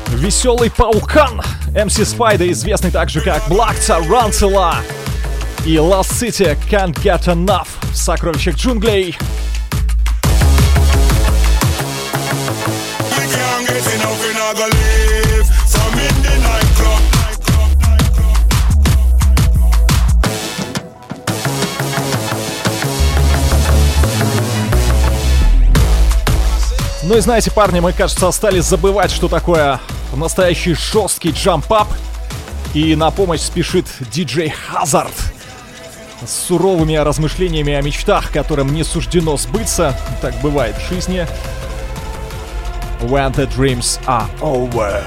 веселый 0.08 0.70
паукан. 0.70 1.40
MC 1.74 2.04
Spider, 2.04 2.50
известный 2.52 2.90
также 2.90 3.20
как 3.20 3.42
Black 3.48 3.76
Tarantula. 3.80 4.76
И 5.68 5.74
Lost 5.74 6.12
City 6.18 6.56
Can't 6.70 6.94
Get 7.02 7.26
Enough 7.26 7.68
в 7.92 7.94
сокровищах 7.94 8.56
джунглей. 8.56 9.14
Ну 27.02 27.14
и 27.14 27.20
знаете, 27.20 27.50
парни, 27.50 27.80
мы, 27.80 27.92
кажется, 27.92 28.26
остались 28.26 28.64
забывать, 28.64 29.10
что 29.10 29.28
такое 29.28 29.80
настоящий 30.16 30.72
жесткий 30.72 31.32
джамп-ап. 31.32 31.88
И 32.72 32.96
на 32.96 33.10
помощь 33.10 33.42
спешит 33.42 33.84
диджей 34.10 34.48
Хазард 34.48 35.12
с 36.26 36.30
суровыми 36.30 36.94
размышлениями 36.94 37.72
о 37.72 37.82
мечтах, 37.82 38.32
которым 38.32 38.72
не 38.72 38.84
суждено 38.84 39.36
сбыться. 39.36 39.98
Так 40.20 40.34
бывает 40.42 40.76
в 40.76 40.88
жизни. 40.88 41.26
When 43.02 43.32
the 43.34 43.46
dreams 43.46 44.00
are 44.06 44.28
over. 44.40 45.02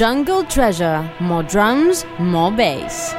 Jungle 0.00 0.44
Treasure. 0.44 1.12
More 1.20 1.42
drums, 1.42 2.06
more 2.18 2.50
bass. 2.50 3.12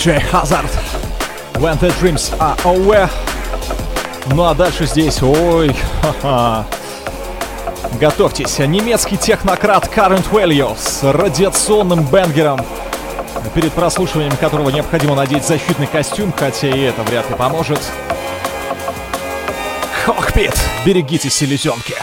DJ 0.00 0.18
Hazard. 0.32 0.70
When 1.60 1.76
the 1.76 1.90
dreams 2.00 2.32
are 2.38 2.56
over. 2.64 3.10
Ну 4.34 4.44
а 4.44 4.54
дальше 4.54 4.86
здесь, 4.86 5.22
ой, 5.22 5.76
ха-ха. 6.00 6.64
Готовьтесь, 8.00 8.58
немецкий 8.60 9.18
технократ 9.18 9.94
Current 9.94 10.30
Value 10.30 10.74
с 10.74 11.02
радиационным 11.02 12.02
бенгером, 12.04 12.64
перед 13.54 13.72
прослушиванием 13.74 14.34
которого 14.38 14.70
необходимо 14.70 15.14
надеть 15.14 15.44
защитный 15.44 15.86
костюм, 15.86 16.32
хотя 16.34 16.68
и 16.68 16.80
это 16.80 17.02
вряд 17.02 17.28
ли 17.28 17.36
поможет. 17.36 17.80
Кокпит, 20.06 20.58
берегите 20.86 21.28
селезенки. 21.28 21.94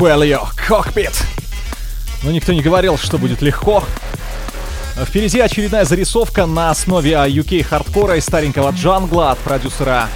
Palio 0.00 0.48
Cockpit. 0.66 1.12
Но 2.22 2.30
никто 2.30 2.54
не 2.54 2.62
говорил, 2.62 2.96
что 2.96 3.18
будет 3.18 3.42
легко. 3.42 3.84
Впереди 4.96 5.38
очередная 5.40 5.84
зарисовка 5.84 6.46
на 6.46 6.70
основе 6.70 7.12
UK 7.12 7.62
хардкора 7.62 8.16
и 8.16 8.20
старенького 8.22 8.70
джангла 8.70 9.32
от 9.32 9.38
продюсера 9.40 10.08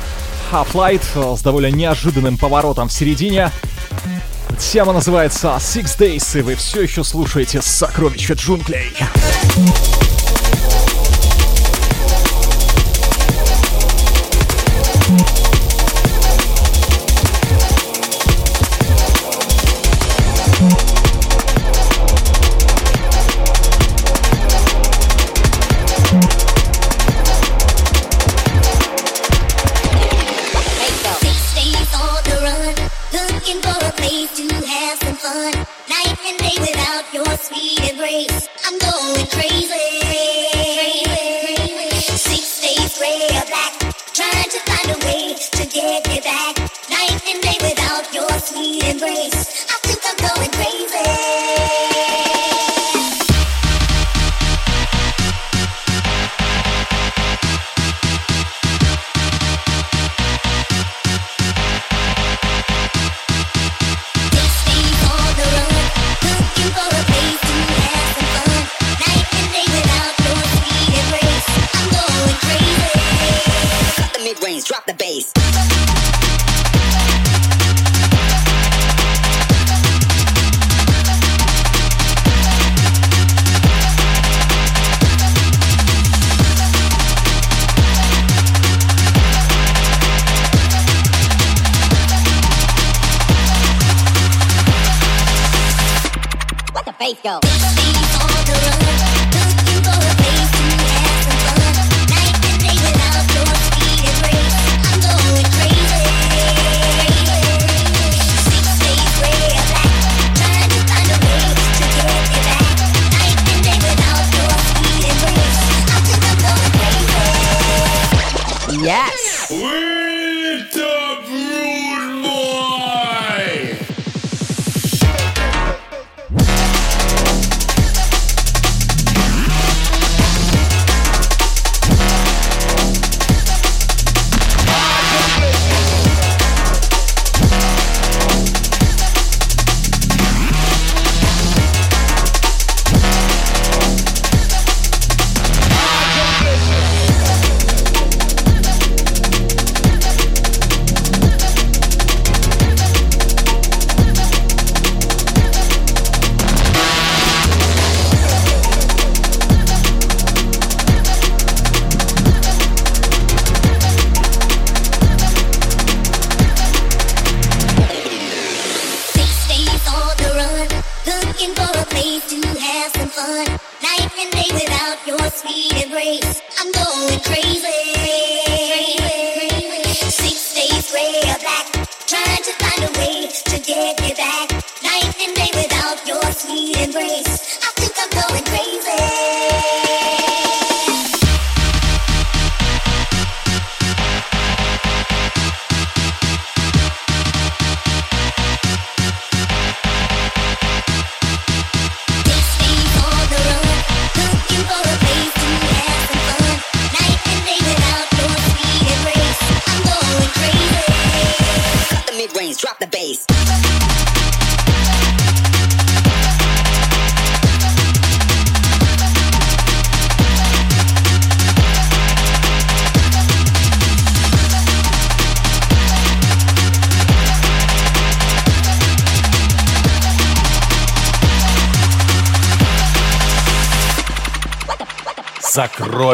Half-Light 0.51 1.37
с 1.37 1.43
довольно 1.43 1.71
неожиданным 1.71 2.39
поворотом 2.39 2.89
в 2.89 2.95
середине. 2.95 3.51
Тема 4.59 4.95
называется 4.95 5.49
Six 5.59 5.99
Days, 5.99 6.39
и 6.39 6.43
вы 6.43 6.55
все 6.55 6.81
еще 6.81 7.05
слушаете 7.05 7.61
«Сокровища 7.61 8.33
джунглей». 8.33 8.97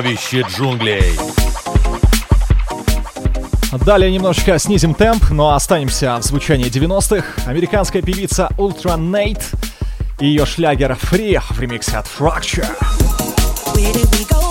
Чудовище 0.00 0.46
джунглей. 0.48 1.14
Далее 3.84 4.10
немножечко 4.10 4.58
снизим 4.58 4.94
темп, 4.94 5.28
но 5.30 5.54
останемся 5.54 6.16
в 6.16 6.22
звучании 6.22 6.70
90-х. 6.70 7.42
Американская 7.46 8.00
певица 8.00 8.48
Ultra 8.56 8.96
Nate 8.96 9.44
и 10.18 10.26
ее 10.28 10.46
шлягер 10.46 10.92
Free 10.92 11.38
в 11.50 11.60
ремиксе 11.60 11.98
от 11.98 12.06
Fracture. 12.06 12.66
Where 13.74 13.92
did 13.92 14.08
we 14.10 14.26
go? 14.26 14.49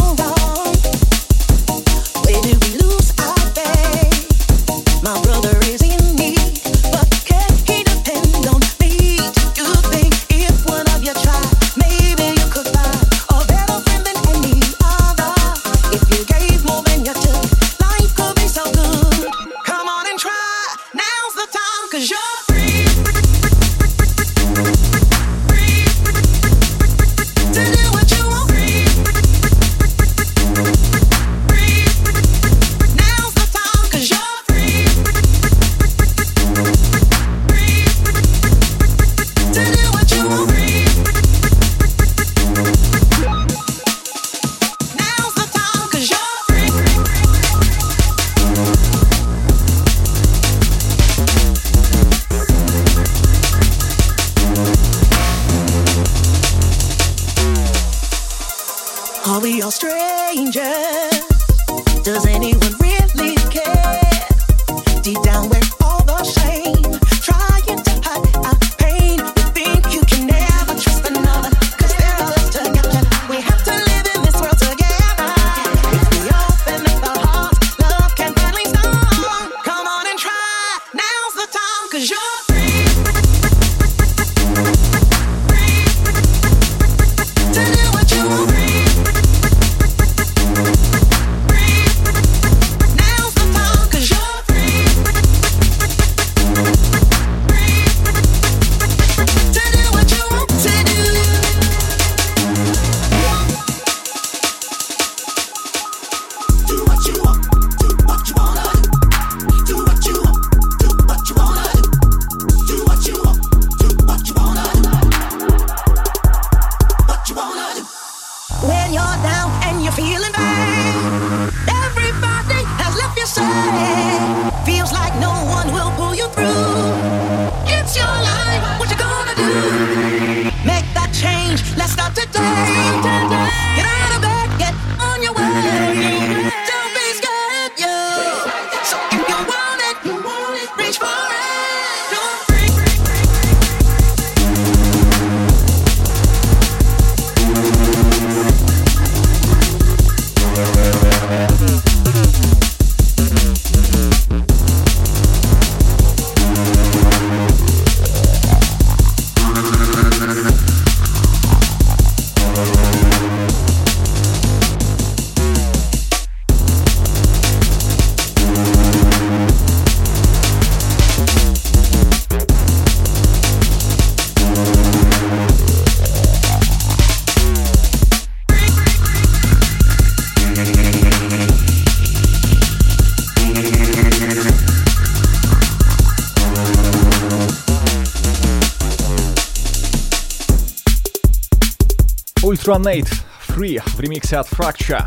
Ultranate 192.70 193.11
Free 193.47 193.82
в 193.84 193.99
ремиксе 193.99 194.38
от 194.38 194.47
Fracture. 194.47 195.03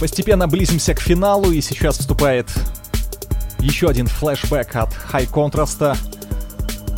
Постепенно 0.00 0.48
близимся 0.48 0.94
к 0.94 1.00
финалу, 1.00 1.50
и 1.50 1.60
сейчас 1.60 1.98
вступает 1.98 2.48
еще 3.58 3.88
один 3.88 4.06
флешбэк 4.06 4.74
от 4.74 4.88
High 5.12 5.30
Contrast 5.30 5.94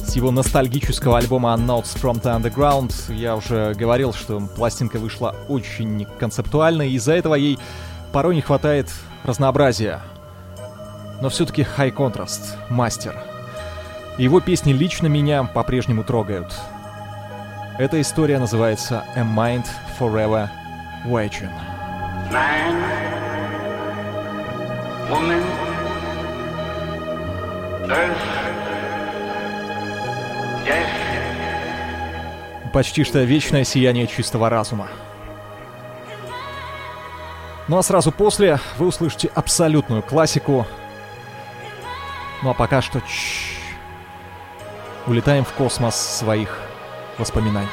с 0.06 0.14
его 0.14 0.30
ностальгического 0.30 1.18
альбома 1.18 1.56
Notes 1.58 2.00
from 2.00 2.22
the 2.22 2.40
Underground. 2.40 2.94
Я 3.12 3.34
уже 3.34 3.74
говорил, 3.74 4.14
что 4.14 4.38
пластинка 4.40 4.98
вышла 4.98 5.34
очень 5.48 6.06
концептуальной, 6.20 6.90
и 6.90 6.94
из-за 6.94 7.14
этого 7.14 7.34
ей 7.34 7.58
порой 8.12 8.36
не 8.36 8.42
хватает 8.42 8.88
разнообразия. 9.24 10.02
Но 11.20 11.30
все-таки 11.30 11.66
High 11.76 11.92
Contrast— 11.92 12.42
мастер. 12.70 13.16
Его 14.18 14.38
песни 14.38 14.72
лично 14.72 15.08
меня 15.08 15.42
по-прежнему 15.42 16.04
трогают. 16.04 16.54
Эта 17.78 18.00
история 18.00 18.40
называется 18.40 19.04
A 19.14 19.20
Mind 19.20 19.64
Forever 20.00 20.48
Waging. 21.04 21.48
Man, 22.32 22.74
woman, 25.08 25.44
earth, 27.84 28.18
death, 30.66 30.88
Почти 32.72 33.04
что 33.04 33.22
вечное 33.22 33.62
сияние 33.62 34.08
чистого 34.08 34.50
разума. 34.50 34.88
Ну 37.68 37.78
а 37.78 37.82
сразу 37.84 38.10
после 38.10 38.58
вы 38.78 38.88
услышите 38.88 39.30
абсолютную 39.36 40.02
классику. 40.02 40.66
Ну 42.42 42.50
а 42.50 42.54
пока 42.54 42.82
что 42.82 43.00
улетаем 45.06 45.44
в 45.44 45.52
космос 45.52 45.94
своих 45.94 46.67
воспоминаний. 47.17 47.69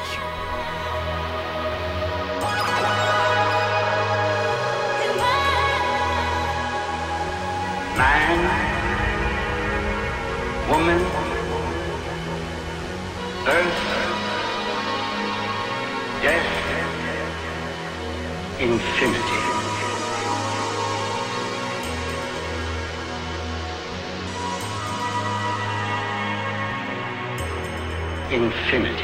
man, 8.00 8.40
woman, 10.70 11.00
earth, 13.46 13.80
death, 16.22 16.50
infinity. 18.58 19.40
Infinity. 28.32 29.03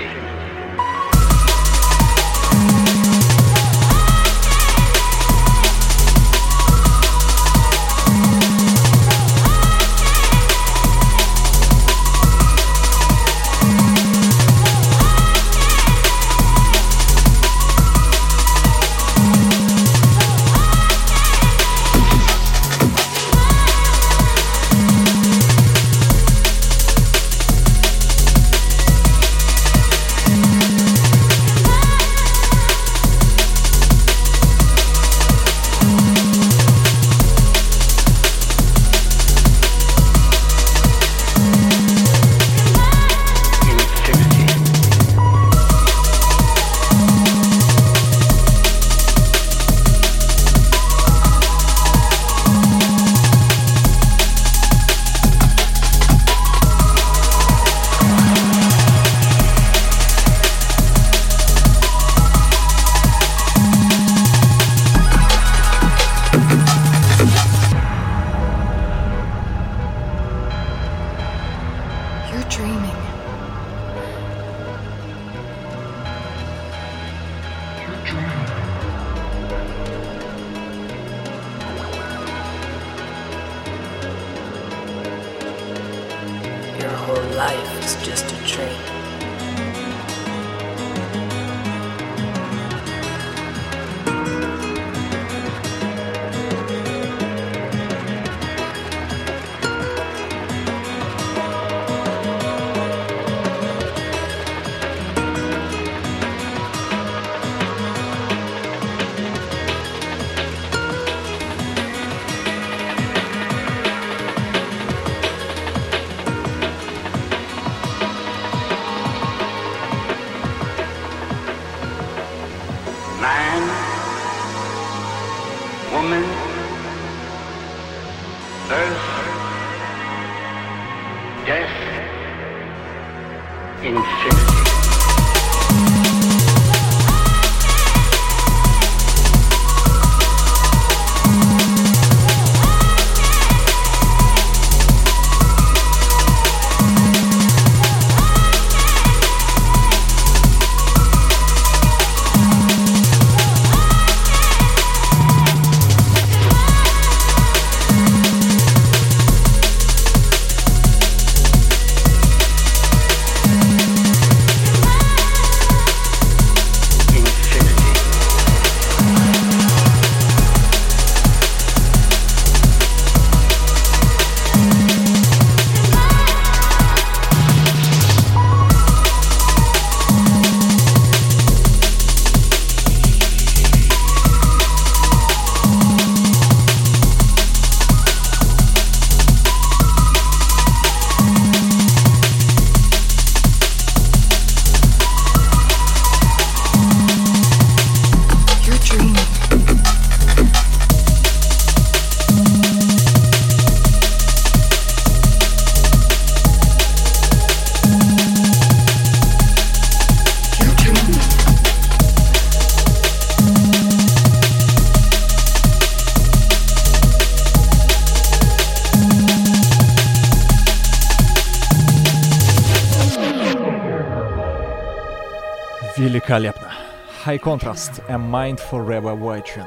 High 227.31 227.39
Contrast, 227.39 228.03
A 228.09 228.17
Mind 228.17 228.59
Forever 228.69 229.17
Watching. 229.17 229.65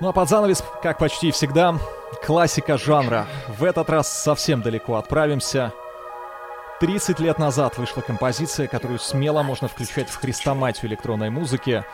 Ну 0.00 0.08
а 0.08 0.12
под 0.12 0.28
занавес, 0.28 0.62
как 0.84 0.98
почти 0.98 1.32
всегда, 1.32 1.74
классика 2.24 2.78
жанра. 2.78 3.26
В 3.48 3.64
этот 3.64 3.90
раз 3.90 4.22
совсем 4.22 4.62
далеко 4.62 4.94
отправимся. 4.94 5.72
30 6.78 7.18
лет 7.18 7.40
назад 7.40 7.76
вышла 7.76 8.02
композиция, 8.02 8.68
которую 8.68 9.00
смело 9.00 9.42
можно 9.42 9.66
включать 9.66 10.10
в 10.10 10.20
хрестоматию 10.20 10.88
электронной 10.88 11.30
музыки. 11.30 11.84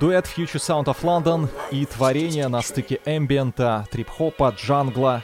Дуэт 0.00 0.24
Future 0.24 0.54
Sound 0.54 0.84
of 0.84 1.02
London 1.02 1.50
и 1.70 1.84
творение 1.84 2.48
на 2.48 2.62
стыке 2.62 3.00
эмбиента, 3.04 3.86
трип-хопа, 3.90 4.54
джангла. 4.56 5.22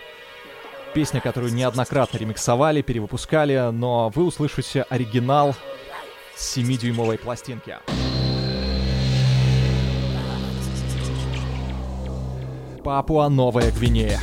Песня, 0.95 1.23
которую 1.23 1.55
неоднократно 1.55 2.19
ремиксовали, 2.19 2.83
перевыпускали, 2.83 3.71
но 3.73 4.11
вы 4.15 4.25
услышите 4.25 4.83
оригинал 4.83 5.55
с 6.37 6.59
7-дюймовой 6.59 7.17
пластинки. 7.17 7.79
Папуа 12.85 13.29
Новая 13.31 13.71
Гвинея. 13.73 14.21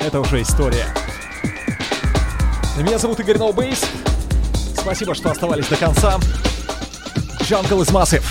Это 0.00 0.20
уже 0.20 0.42
история. 0.42 0.86
Меня 2.76 2.98
зовут 2.98 3.20
Игорь 3.20 3.38
Ноубейс. 3.38 3.86
Спасибо, 4.76 5.14
что 5.14 5.30
оставались 5.30 5.68
до 5.68 5.76
конца. 5.76 6.18
Jungle 7.40 7.80
is 7.80 7.90
Massive. 7.90 8.24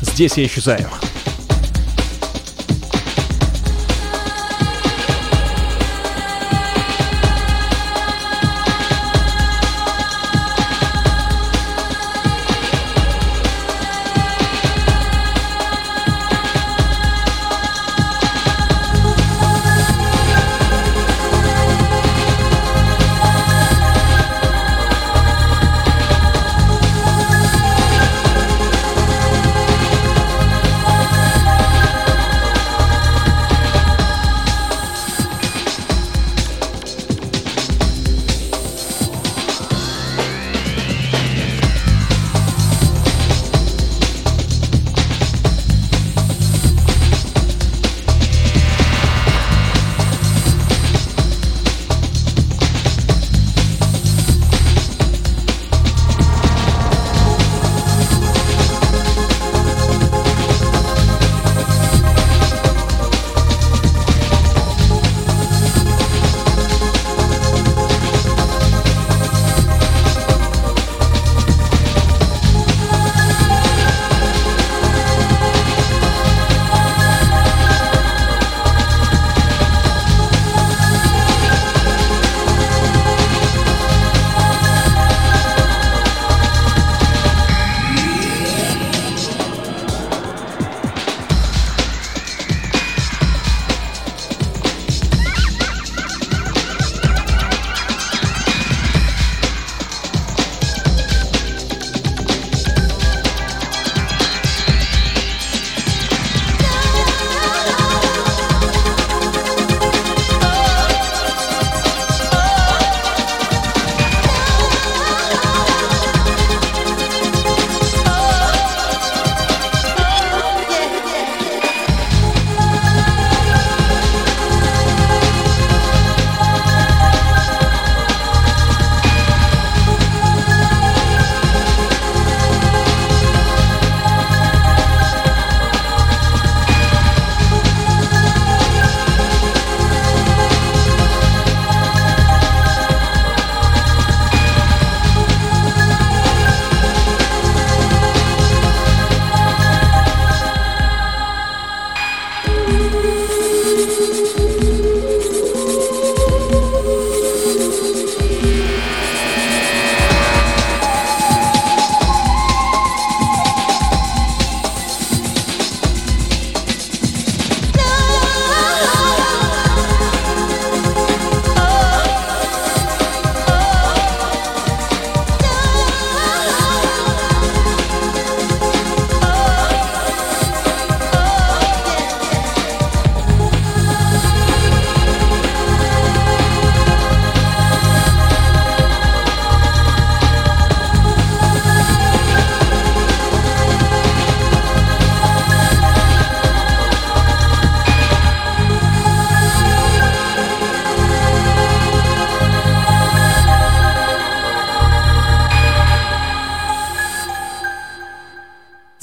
Здесь 0.00 0.38
я 0.38 0.46
исчезаю. 0.46 0.88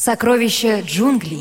Сокровища 0.04 0.82
джунглей. 0.82 1.40